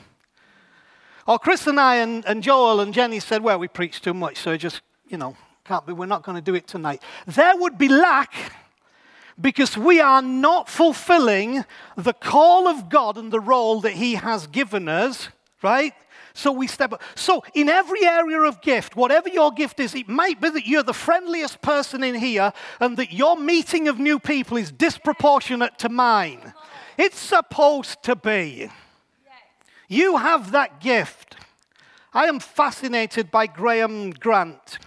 [1.25, 4.39] Or Chris and I and, and Joel and Jenny said, well, we preach too much,
[4.39, 7.02] so just, you know, can't be, we're not going to do it tonight.
[7.28, 8.34] There would be lack
[9.39, 11.63] because we are not fulfilling
[11.95, 15.30] the call of God and the role that He has given us,
[15.62, 15.93] right?
[16.34, 17.02] So we step up.
[17.15, 20.84] So, in every area of gift, whatever your gift is, it might be that you're
[20.84, 25.89] the friendliest person in here and that your meeting of new people is disproportionate to
[25.89, 26.54] mine.
[26.97, 28.69] It's supposed to be.
[29.88, 31.36] You have that gift.
[32.13, 34.80] I am fascinated by Graham Grant.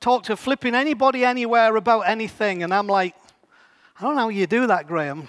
[0.00, 3.14] Talk to flipping anybody anywhere about anything, and I'm like,
[4.00, 5.28] I don't know how you do that, Graham.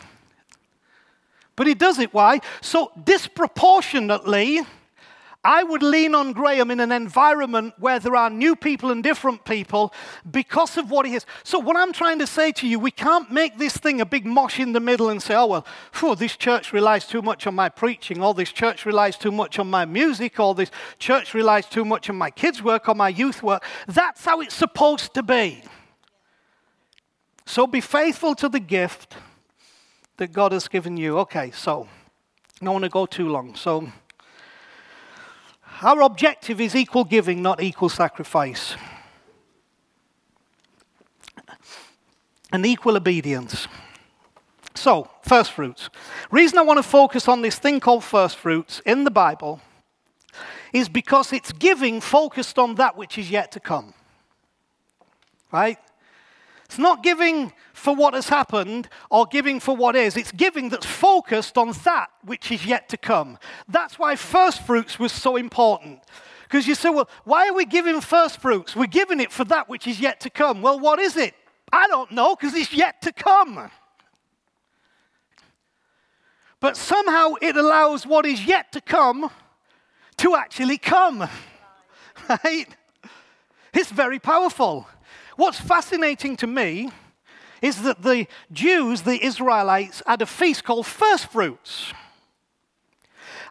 [1.58, 2.14] But he does it.
[2.14, 2.40] Why?
[2.62, 4.62] So, disproportionately,
[5.44, 9.44] I would lean on Graham in an environment where there are new people and different
[9.44, 9.94] people
[10.30, 11.26] because of what he is.
[11.44, 14.26] So, what I'm trying to say to you, we can't make this thing a big
[14.26, 17.54] mosh in the middle and say, oh, well, phew, this church relies too much on
[17.54, 21.66] my preaching, or this church relies too much on my music, or this church relies
[21.66, 23.66] too much on my kids' work or my youth work.
[23.86, 25.62] That's how it's supposed to be.
[27.52, 29.18] So be faithful to the gift
[30.16, 31.18] that God has given you.
[31.20, 31.86] Okay, so
[32.62, 33.56] I don't want to go too long.
[33.56, 33.92] So
[35.82, 38.78] our objective is equal giving, not equal sacrifice.
[42.54, 43.68] And equal obedience.
[44.74, 45.90] So, first fruits.
[46.32, 49.60] Reason I want to focus on this thing called first fruits in the Bible
[50.72, 53.94] is because it's giving focused on that which is yet to come.
[55.52, 55.78] Right?
[56.72, 60.16] It's not giving for what has happened or giving for what is.
[60.16, 63.38] It's giving that's focused on that which is yet to come.
[63.68, 66.00] That's why first fruits was so important.
[66.44, 68.74] Because you say, well, why are we giving first fruits?
[68.74, 70.62] We're giving it for that which is yet to come.
[70.62, 71.34] Well, what is it?
[71.74, 73.70] I don't know, because it's yet to come.
[76.62, 79.30] But somehow it allows what is yet to come
[80.20, 81.28] to actually come.
[82.30, 82.68] Right?
[83.74, 84.88] It's very powerful.
[85.36, 86.92] What's fascinating to me
[87.62, 91.94] is that the Jews, the Israelites, had a feast called first fruits.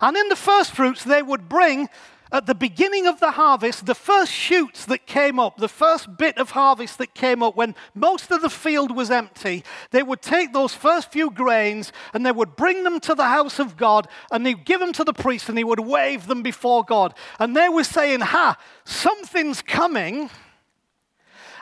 [0.00, 1.88] And in the first fruits, they would bring
[2.32, 6.38] at the beginning of the harvest, the first shoots that came up, the first bit
[6.38, 10.52] of harvest that came up when most of the field was empty, they would take
[10.52, 14.46] those first few grains and they would bring them to the house of God and
[14.46, 17.14] they'd give them to the priest and he would wave them before God.
[17.40, 20.30] And they were saying, Ha, something's coming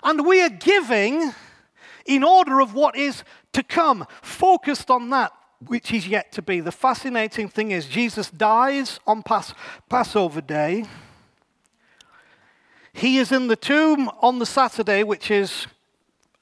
[0.03, 1.33] and we are giving
[2.07, 5.33] in order of what is to come, focused on that
[5.67, 6.61] which is yet to be.
[6.61, 9.55] The fascinating thing is, Jesus dies on Pas-
[9.89, 10.85] Passover day.
[12.93, 15.67] He is in the tomb on the Saturday, which is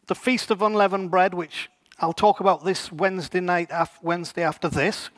[0.06, 3.70] the Feast of Unleavened Bread, which I'll talk about this Wednesday night,
[4.02, 5.10] Wednesday after this.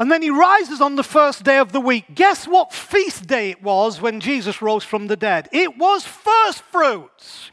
[0.00, 2.14] And then he rises on the first day of the week.
[2.14, 5.46] Guess what feast day it was when Jesus rose from the dead?
[5.52, 7.50] It was first fruits.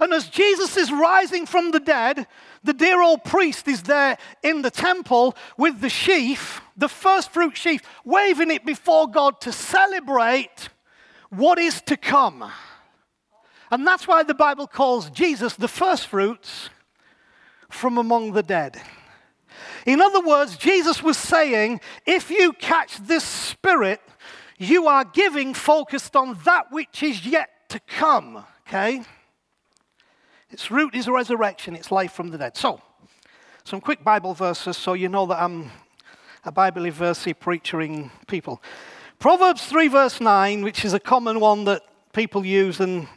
[0.00, 2.26] And as Jesus is rising from the dead,
[2.62, 7.58] the dear old priest is there in the temple with the sheaf, the first fruit
[7.58, 10.70] sheaf, waving it before God to celebrate
[11.28, 12.50] what is to come.
[13.70, 16.70] And that's why the Bible calls Jesus the first fruits
[17.68, 18.80] from among the dead.
[19.86, 24.00] In other words, Jesus was saying, if you catch this spirit,
[24.58, 28.44] you are giving focused on that which is yet to come.
[28.66, 29.02] Okay?
[30.50, 32.56] Its root is resurrection, it's life from the dead.
[32.56, 32.80] So,
[33.64, 35.70] some quick Bible verses so you know that I'm
[36.44, 38.62] a Bible versey preachering people.
[39.18, 41.82] Proverbs 3, verse 9, which is a common one that
[42.12, 43.08] people use and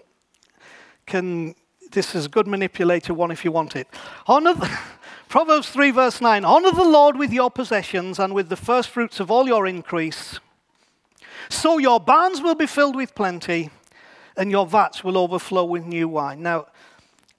[1.06, 1.54] can,
[1.92, 3.88] this is a good manipulator one if you want it.
[4.26, 4.80] Honor the,
[5.30, 9.20] Proverbs 3, verse 9 Honor the Lord with your possessions and with the first fruits
[9.20, 10.40] of all your increase.
[11.50, 13.70] So your barns will be filled with plenty,
[14.38, 16.42] and your vats will overflow with new wine.
[16.42, 16.68] Now,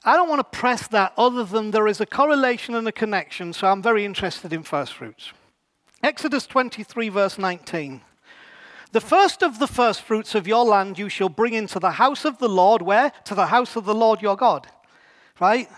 [0.04, 3.52] I don't want to press that other than there is a correlation and a connection,
[3.52, 5.32] so I'm very interested in first fruits.
[6.02, 8.02] Exodus 23, verse 19.
[8.92, 12.24] The first of the first fruits of your land you shall bring into the house
[12.24, 12.80] of the Lord.
[12.82, 13.12] Where?
[13.24, 14.66] To the house of the Lord your God.
[15.40, 15.68] Right?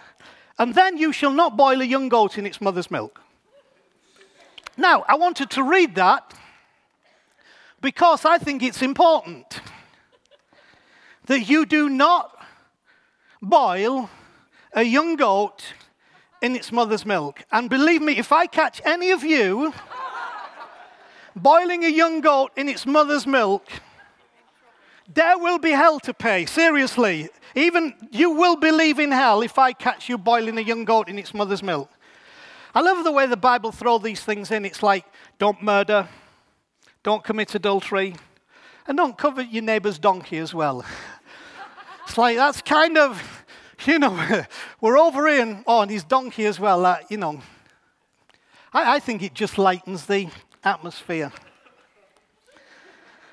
[0.60, 3.22] And then you shall not boil a young goat in its mother's milk.
[4.76, 6.34] Now, I wanted to read that
[7.80, 9.62] because I think it's important
[11.24, 12.36] that you do not
[13.40, 14.10] boil
[14.74, 15.64] a young goat
[16.42, 17.42] in its mother's milk.
[17.50, 19.72] And believe me, if I catch any of you
[21.34, 23.66] boiling a young goat in its mother's milk,
[25.08, 26.44] there will be hell to pay.
[26.44, 27.30] Seriously.
[27.54, 31.18] Even you will believe in hell if I catch you boiling a young goat in
[31.18, 31.90] its mother's milk.
[32.74, 34.64] I love the way the Bible throws these things in.
[34.64, 35.04] It's like,
[35.38, 36.08] don't murder,
[37.02, 38.14] don't commit adultery,
[38.86, 40.84] and don't covet your neighbor's donkey as well.
[42.06, 43.44] it's like, that's kind of,
[43.86, 44.44] you know,
[44.80, 46.82] we're over in, oh, and his donkey as well.
[46.82, 47.40] That, you know,
[48.72, 50.28] I, I think it just lightens the
[50.62, 51.32] atmosphere.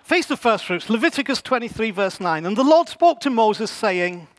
[0.08, 2.46] Feast of First Fruits, Leviticus 23, verse 9.
[2.46, 4.30] And the Lord spoke to Moses, saying,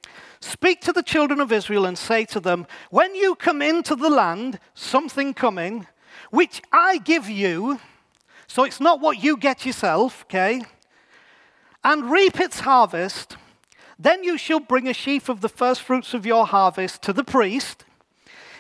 [0.41, 4.09] Speak to the children of Israel and say to them, When you come into the
[4.09, 5.87] land, something coming,
[6.31, 7.81] which I give you,
[8.47, 10.63] so it's not what you get yourself, okay,
[11.85, 13.37] and reap its harvest,
[13.99, 17.25] then you shall bring a sheaf of the first fruits of your harvest to the
[17.25, 17.85] priest.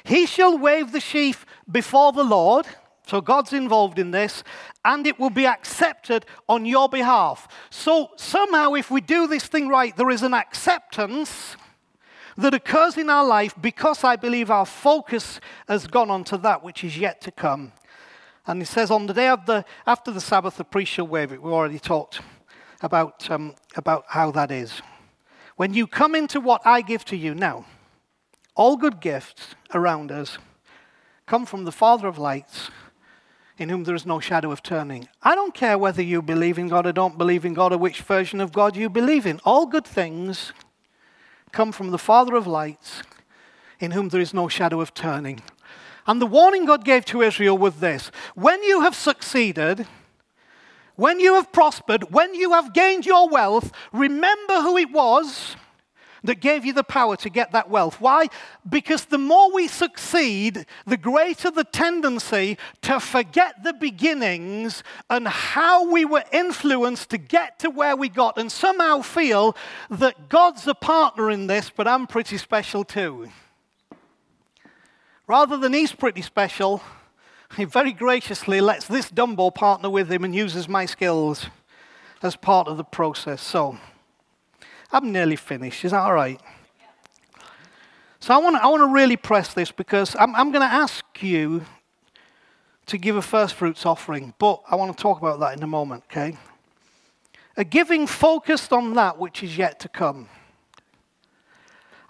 [0.04, 2.66] He shall wave the sheaf before the Lord
[3.09, 4.44] so God's involved in this,
[4.84, 7.48] and it will be accepted on your behalf.
[7.70, 11.56] So somehow, if we do this thing right, there is an acceptance
[12.36, 16.62] that occurs in our life because I believe our focus has gone on to that
[16.62, 17.72] which is yet to come.
[18.46, 21.32] And he says, on the day of the, after the Sabbath, the priest shall wave
[21.32, 21.42] it.
[21.42, 22.20] We already talked
[22.82, 24.82] about, um, about how that is.
[25.56, 27.64] When you come into what I give to you now,
[28.54, 30.38] all good gifts around us
[31.26, 32.70] come from the Father of lights
[33.59, 35.09] in whom there is no shadow of turning.
[35.22, 38.00] I don't care whether you believe in God or don't believe in God or which
[38.00, 39.40] version of God you believe in.
[39.44, 40.52] All good things
[41.50, 43.02] come from the Father of lights,
[43.80, 45.40] in whom there is no shadow of turning.
[46.06, 49.86] And the warning God gave to Israel was this when you have succeeded,
[50.94, 55.56] when you have prospered, when you have gained your wealth, remember who it was
[56.24, 58.00] that gave you the power to get that wealth.
[58.00, 58.28] Why?
[58.68, 65.90] Because the more we succeed, the greater the tendency to forget the beginnings and how
[65.90, 69.56] we were influenced to get to where we got, and somehow feel
[69.90, 73.30] that God's a partner in this, but I'm pretty special too.
[75.26, 76.82] Rather than he's pretty special,
[77.56, 81.46] he very graciously lets this Dumbo partner with him and uses my skills
[82.22, 83.42] as part of the process.
[83.42, 83.78] So,
[84.93, 85.84] I'm nearly finished.
[85.84, 86.41] Is that all right?
[88.20, 90.74] So I want to I want to really press this because I'm, I'm going to
[90.74, 91.62] ask you
[92.86, 95.66] to give a first fruits offering, but I want to talk about that in a
[95.66, 96.36] moment, okay?
[97.57, 100.28] A giving focused on that which is yet to come.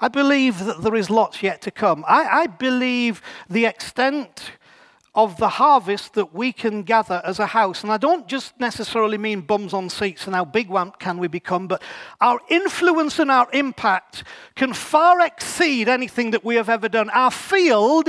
[0.01, 2.05] I believe that there is lots yet to come.
[2.07, 3.21] I, I believe
[3.51, 4.53] the extent
[5.15, 7.83] of the harvest that we can gather as a house.
[7.83, 11.29] And I don't just necessarily mean bums on seats and how big one can we
[11.29, 11.83] become, but
[12.21, 17.11] our influence and our impact can far exceed anything that we have ever done.
[17.11, 18.09] Our field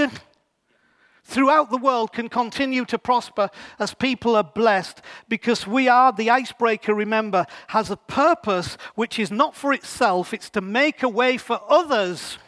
[1.23, 6.29] throughout the world can continue to prosper as people are blessed because we are the
[6.29, 11.37] icebreaker, remember, has a purpose which is not for itself, it's to make a way
[11.37, 12.39] for others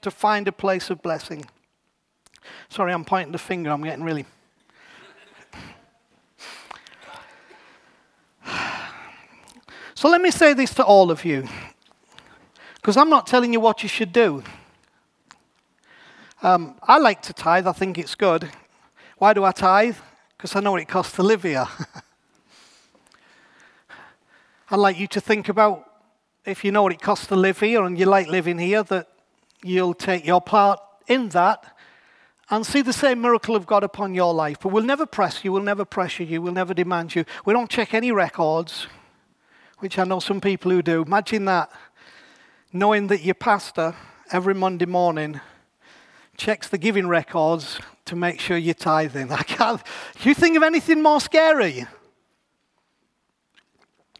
[0.00, 1.44] to find a place of blessing.
[2.68, 3.70] Sorry, I'm pointing the finger.
[3.70, 4.26] I'm getting really.
[9.98, 11.48] So let me say this to all of you,
[12.76, 14.44] because I'm not telling you what you should do.
[16.40, 18.48] Um, I like to tithe, I think it's good.
[19.16, 19.96] Why do I tithe?
[20.36, 21.66] Because I know what it costs to live here.
[24.70, 25.90] I'd like you to think about
[26.44, 29.08] if you know what it costs to live here and you like living here, that
[29.64, 30.78] you'll take your part
[31.08, 31.76] in that
[32.50, 34.58] and see the same miracle of God upon your life.
[34.60, 37.24] But we'll never press you, we'll never pressure you, we'll never demand you.
[37.44, 38.86] We don't check any records,
[39.78, 41.02] which I know some people who do.
[41.02, 41.70] Imagine that,
[42.72, 43.94] knowing that your pastor
[44.30, 45.40] every Monday morning
[46.36, 49.30] checks the giving records to make sure you're tithing.
[49.32, 49.82] I can't.
[50.22, 51.86] You think of anything more scary?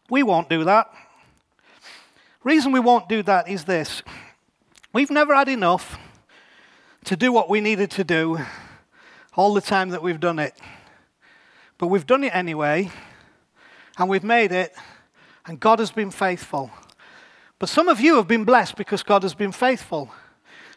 [0.09, 0.91] We won't do that.
[2.43, 4.01] Reason we won't do that is this:
[4.93, 5.97] we've never had enough
[7.05, 8.39] to do what we needed to do
[9.35, 10.53] all the time that we've done it.
[11.77, 12.91] But we've done it anyway,
[13.97, 14.73] and we've made it,
[15.45, 16.71] and God has been faithful.
[17.57, 20.11] But some of you have been blessed because God has been faithful.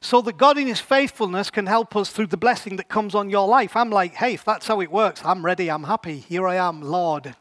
[0.01, 3.31] So that God in His faithfulness can help us through the blessing that comes on
[3.31, 3.77] your life.
[3.77, 6.19] I'm like, hey, if that's how it works, I'm ready, I'm happy.
[6.19, 7.37] Here I am, Lord.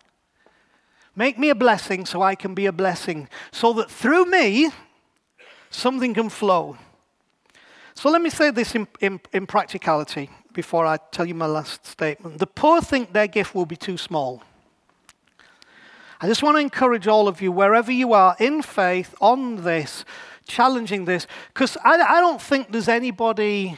[1.15, 4.69] Make me a blessing so I can be a blessing, so that through me,
[5.71, 6.77] something can flow.
[7.93, 11.85] So let me say this in, in, in, practicality before I tell you my last
[11.85, 12.39] statement.
[12.39, 14.43] The poor think their gift will be too small.
[16.19, 20.05] I just want to encourage all of you, wherever you are, in faith on this,
[20.47, 23.77] challenging this, because I, I don't think there's anybody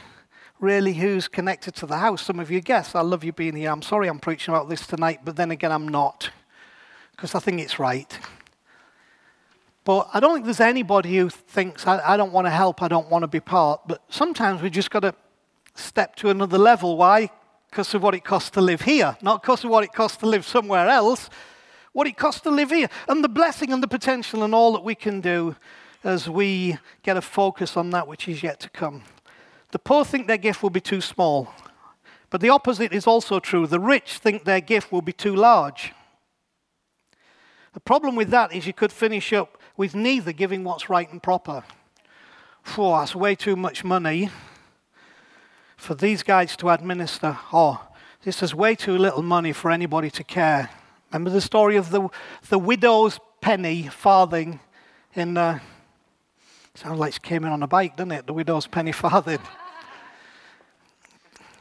[0.60, 2.22] really who's connected to the house.
[2.22, 2.94] Some of you guess.
[2.94, 3.70] I love you being here.
[3.70, 6.30] I'm sorry I'm preaching about this tonight, but then again, I'm not,
[7.12, 8.18] because I think it's right.
[9.84, 12.88] But I don't think there's anybody who thinks, I, I don't want to help, I
[12.88, 13.82] don't want to be part.
[13.86, 15.14] But sometimes we just got to
[15.74, 16.96] step to another level.
[16.96, 17.30] Why?
[17.70, 20.26] Because of what it costs to live here, not because of what it costs to
[20.26, 21.28] live somewhere else,
[21.92, 24.84] what it costs to live here, and the blessing and the potential and all that
[24.84, 25.54] we can do
[26.02, 29.02] as we get a focus on that which is yet to come.
[29.72, 31.52] The poor think their gift will be too small,
[32.30, 33.66] but the opposite is also true.
[33.66, 35.92] The rich think their gift will be too large.
[37.72, 41.22] The problem with that is you could finish up with neither giving what's right and
[41.22, 41.64] proper.
[42.62, 44.30] Phew, that's way too much money
[45.76, 47.38] for these guys to administer.
[47.52, 47.86] Oh,
[48.22, 50.70] this is way too little money for anybody to care.
[51.12, 52.08] Remember the story of the,
[52.48, 54.60] the widow's penny farthing
[55.14, 55.36] in.
[55.36, 55.58] Uh,
[56.74, 58.26] sounds like she came in on a bike, doesn't it?
[58.26, 59.34] The widow's penny farthing.
[59.34, 59.40] It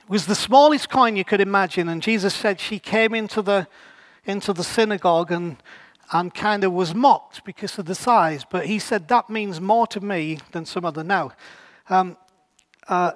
[0.09, 3.67] was the smallest coin you could imagine, and Jesus said she came into the,
[4.25, 5.57] into the synagogue and
[6.13, 8.45] and kind of was mocked because of the size.
[8.49, 11.03] But he said, That means more to me than some other.
[11.03, 11.31] Now,
[11.89, 12.15] um,
[12.87, 13.11] uh,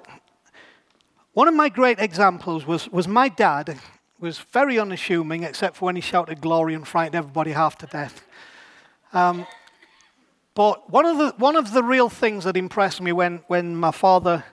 [1.32, 3.78] one of my great examples was, was my dad
[4.18, 8.26] was very unassuming, except for when he shouted glory and frightened everybody half to death.
[9.12, 9.46] Um,
[10.54, 13.92] but one of, the, one of the real things that impressed me when, when my
[13.92, 14.44] father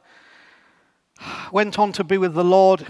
[1.52, 2.86] went on to be with the Lord,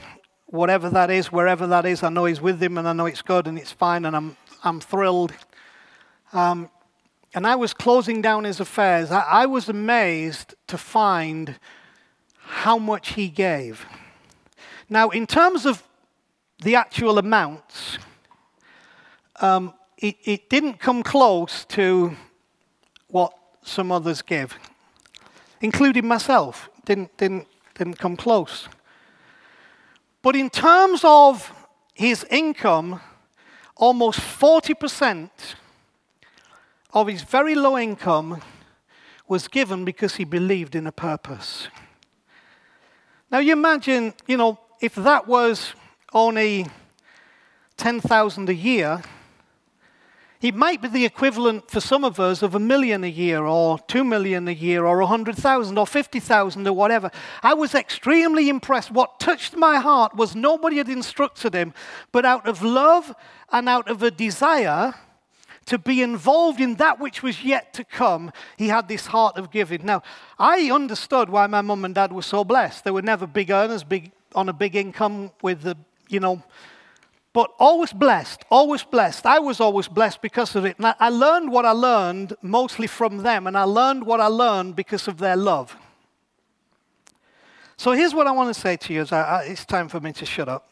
[0.48, 3.22] whatever that is, wherever that is, I know he's with him and I know it's
[3.22, 5.32] good and it's fine and I'm, I'm thrilled.
[6.36, 6.70] Um,
[7.34, 9.10] and I was closing down his affairs.
[9.10, 11.58] I, I was amazed to find
[12.38, 13.86] how much he gave.
[14.90, 15.82] Now, in terms of
[16.62, 18.00] the actual amounts,
[19.40, 22.18] um, it, it didn't come close to
[23.08, 23.34] what
[23.64, 24.60] some others give,
[25.62, 26.70] including myself.
[26.84, 28.68] Didn't, didn't, didn't come close.
[30.22, 31.54] But in terms of
[31.94, 33.00] his income,
[33.78, 35.30] almost 40%
[36.96, 38.42] of his very low income
[39.28, 41.68] was given because he believed in a purpose.
[43.30, 45.74] Now, you imagine, you know, if that was
[46.14, 46.68] only
[47.76, 49.04] 10,000 a year,
[50.42, 53.80] it might be the equivalent for some of us of a million a year, or
[53.80, 57.10] two million a year, or a hundred thousand, or fifty thousand, or whatever.
[57.42, 58.92] I was extremely impressed.
[58.92, 61.74] What touched my heart was nobody had instructed him,
[62.12, 63.16] but out of love
[63.52, 64.94] and out of a desire
[65.66, 69.52] to be involved in that which was yet to come, he had this heart of
[69.52, 69.86] giving.
[69.86, 70.04] Now,
[70.38, 72.84] I understood why my mum and dad were so blessed.
[72.84, 75.78] They were never big earners, big on a big income with the,
[76.10, 76.44] you know,
[77.34, 79.26] but always blessed, always blessed.
[79.26, 80.78] I was always blessed because of it.
[80.78, 84.76] And I learned what I learned mostly from them, and I learned what I learned
[84.76, 85.76] because of their love.
[87.78, 89.06] So here's what I want to say to you.
[89.12, 90.72] it's time for me to shut up.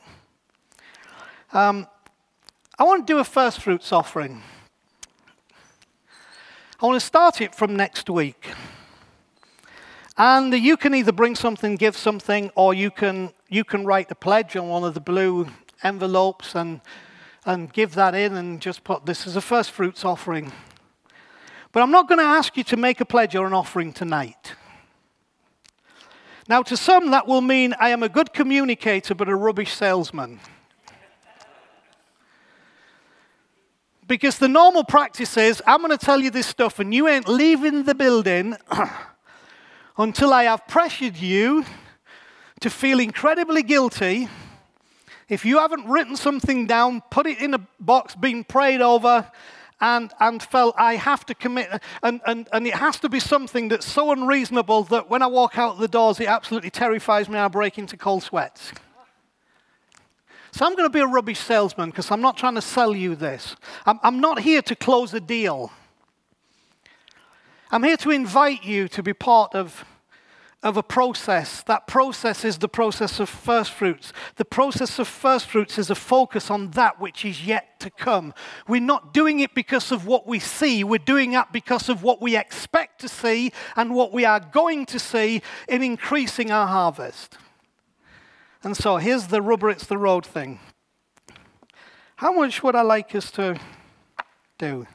[1.51, 1.87] Um,
[2.79, 4.41] I want to do a first fruits offering.
[6.84, 8.49] I want to start it from next week.
[10.17, 14.15] And you can either bring something, give something, or you can, you can write a
[14.15, 15.47] pledge on one of the blue
[15.81, 16.81] envelopes and,
[17.45, 20.51] and give that in and just put this as a first fruits offering.
[21.71, 24.55] But I'm not going to ask you to make a pledge or an offering tonight.
[26.49, 30.41] Now, to some, that will mean I am a good communicator but a rubbish salesman.
[34.07, 37.27] Because the normal practice is I'm going to tell you this stuff and you ain't
[37.27, 38.55] leaving the building
[39.97, 41.65] until I have pressured you
[42.59, 44.27] to feel incredibly guilty
[45.29, 49.29] if you haven't written something down, put it in a box, been prayed over,
[49.79, 51.69] and, and felt I have to commit,
[52.03, 55.57] and, and, and it has to be something that's so unreasonable that when I walk
[55.57, 57.39] out the doors, it absolutely terrifies me.
[57.39, 58.73] I break into cold sweats.
[60.53, 63.15] So I'm going to be a rubbish salesman because I'm not trying to sell you
[63.15, 63.55] this.
[63.87, 65.71] I'm, I'm not here to close a deal.
[67.71, 69.83] I'm here to invite you to be part of
[70.61, 71.61] of a process.
[71.63, 74.13] That process is the process of first fruits.
[74.37, 78.33] The process of first fruits is a focus on that which is yet to come.
[78.65, 82.21] We're not doing it because of what we see, we're doing it because of what
[82.21, 87.37] we expect to see and what we are going to see in increasing our harvest.
[88.64, 90.59] And so here's the rubber, it's the road thing.
[92.16, 93.59] How much would I like us to
[94.57, 94.88] do?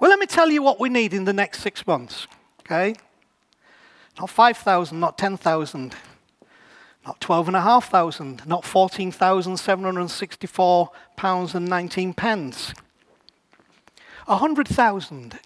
[0.00, 2.26] Well, let me tell you what we need in the next six months,
[2.60, 2.96] okay?
[4.18, 5.94] Not 5,000, not 10,000,
[7.06, 12.74] not 12,500, not 14,764 pounds and 19 pence.
[14.26, 15.38] 100,000.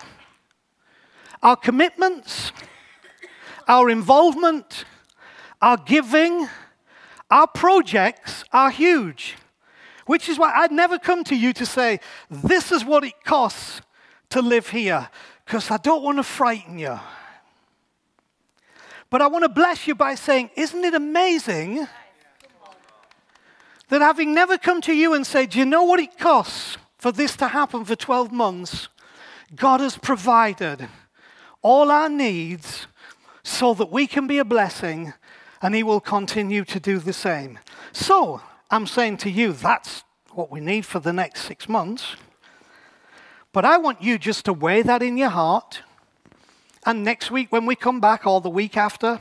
[1.42, 2.52] Our commitments,
[3.66, 4.84] our involvement,
[5.60, 6.48] our giving,
[7.30, 9.36] our projects are huge.
[10.06, 12.00] Which is why I'd never come to you to say,
[12.30, 13.82] this is what it costs
[14.30, 15.08] to live here,
[15.44, 16.98] because I don't want to frighten you.
[19.10, 21.86] But I want to bless you by saying, Isn't it amazing
[23.88, 27.12] that having never come to you and said, Do you know what it costs for
[27.12, 28.88] this to happen for 12 months?
[29.54, 30.88] God has provided
[31.62, 32.86] all our needs
[33.42, 35.14] so that we can be a blessing
[35.62, 37.58] and He will continue to do the same.
[37.92, 38.40] So,
[38.70, 42.16] I'm saying to you, that's what we need for the next six months.
[43.52, 45.82] But I want you just to weigh that in your heart
[46.88, 49.20] and next week, when we come back, or the week after,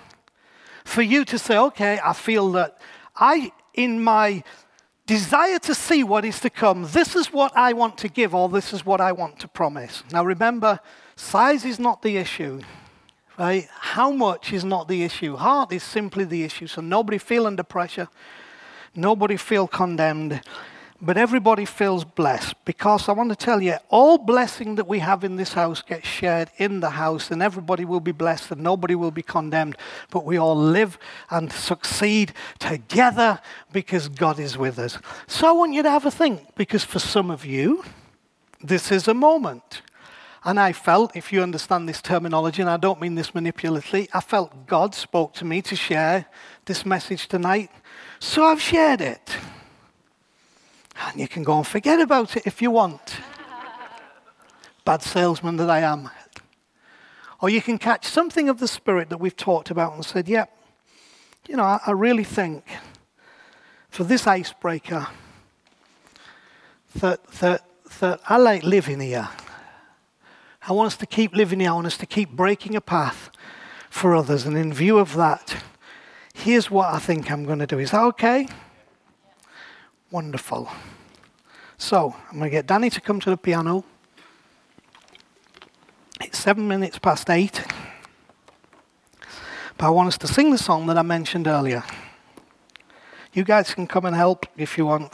[0.86, 2.80] for you to say, okay, I feel that
[3.16, 4.44] I, in my
[5.06, 8.48] desire to see what is to come, this is what I want to give, or
[8.48, 10.04] this is what I want to promise.
[10.14, 10.80] Now remember,
[11.18, 12.62] size is not the issue.
[13.38, 13.68] Right?
[13.72, 15.36] How much is not the issue.
[15.36, 16.68] Heart is simply the issue.
[16.68, 18.08] So nobody feel under pressure.
[18.96, 20.42] Nobody feel condemned
[21.00, 25.24] but everybody feels blessed because I want to tell you, all blessing that we have
[25.24, 28.96] in this house gets shared in the house, and everybody will be blessed and nobody
[28.96, 29.78] will be condemned.
[30.10, 30.98] But we all live
[31.30, 33.40] and succeed together
[33.72, 34.98] because God is with us.
[35.28, 37.84] So I want you to have a think because for some of you,
[38.64, 39.84] this is a moment.
[40.48, 44.22] And I felt, if you understand this terminology, and I don't mean this manipulatively, I
[44.22, 46.26] felt God spoke to me to share
[46.64, 47.70] this message tonight.
[48.20, 49.36] So I've shared it.
[51.06, 53.18] And you can go and forget about it if you want.
[54.86, 56.10] Bad salesman that I am.
[57.42, 60.46] Or you can catch something of the spirit that we've talked about and said, yeah,
[61.50, 62.64] you know, I, I really think
[63.90, 65.08] for this icebreaker
[66.96, 67.66] that, that,
[68.00, 69.28] that I like living here.
[70.70, 71.70] I want us to keep living here.
[71.70, 73.32] I want us to keep breaking a path
[73.90, 74.46] for others.
[74.46, 75.64] And in view of that,
[76.34, 77.80] here's what I think I'm going to do.
[77.80, 78.50] Is that okay?
[80.12, 80.70] Wonderful.
[81.78, 83.86] So, I'm going to get Danny to come to the piano.
[86.20, 87.64] It's seven minutes past eight.
[89.78, 91.84] But I want us to sing the song that I mentioned earlier.
[93.32, 95.14] You guys can come and help if you want.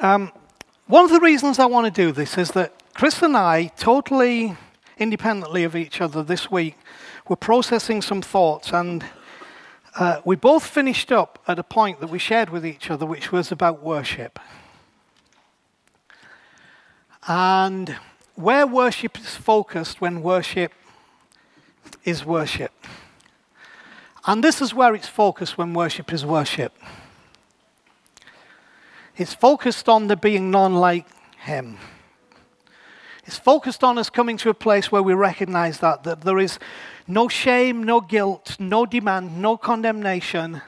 [0.00, 0.32] Um,
[0.88, 4.56] one of the reasons I want to do this is that Chris and I, totally
[4.96, 6.76] independently of each other this week,
[7.28, 9.04] were processing some thoughts and
[9.96, 13.30] uh, we both finished up at a point that we shared with each other, which
[13.30, 14.38] was about worship.
[17.26, 17.96] And
[18.34, 20.72] where worship is focused when worship
[22.04, 22.72] is worship.
[24.26, 26.72] And this is where it's focused when worship is worship.
[29.18, 31.06] It's focused on the being none like
[31.38, 31.76] Him.
[33.28, 36.58] It's focused on us coming to a place where we recognize that, that there is
[37.06, 40.62] no shame, no guilt, no demand, no condemnation.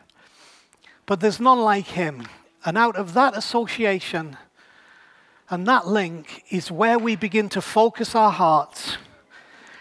[1.06, 2.26] But there's none like him.
[2.64, 4.36] And out of that association
[5.48, 8.98] and that link is where we begin to focus our hearts.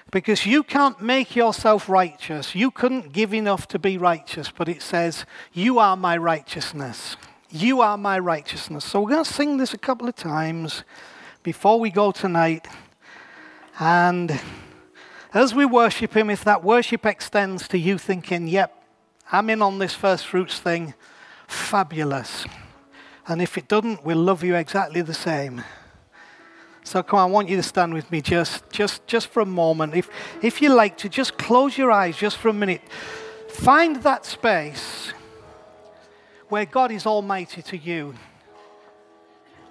[0.10, 2.56] Because you can't make yourself righteous.
[2.56, 7.18] You couldn't give enough to be righteous, but it says, You are my righteousness.
[7.52, 8.86] You are my righteousness.
[8.86, 10.84] So we're going to sing this a couple of times
[11.42, 12.68] before we go tonight.
[13.80, 14.40] And
[15.34, 18.84] as we worship Him, if that worship extends to you thinking, yep,
[19.32, 20.94] I'm in on this first fruits thing,
[21.48, 22.46] fabulous.
[23.28, 25.64] And if it doesn't, we'll love you exactly the same.
[26.84, 29.46] So come on, I want you to stand with me just, just, just for a
[29.46, 29.96] moment.
[29.96, 30.08] If,
[30.44, 32.82] if you like to, just close your eyes just for a minute.
[33.50, 35.14] Find that space
[36.50, 38.14] where God is almighty to you,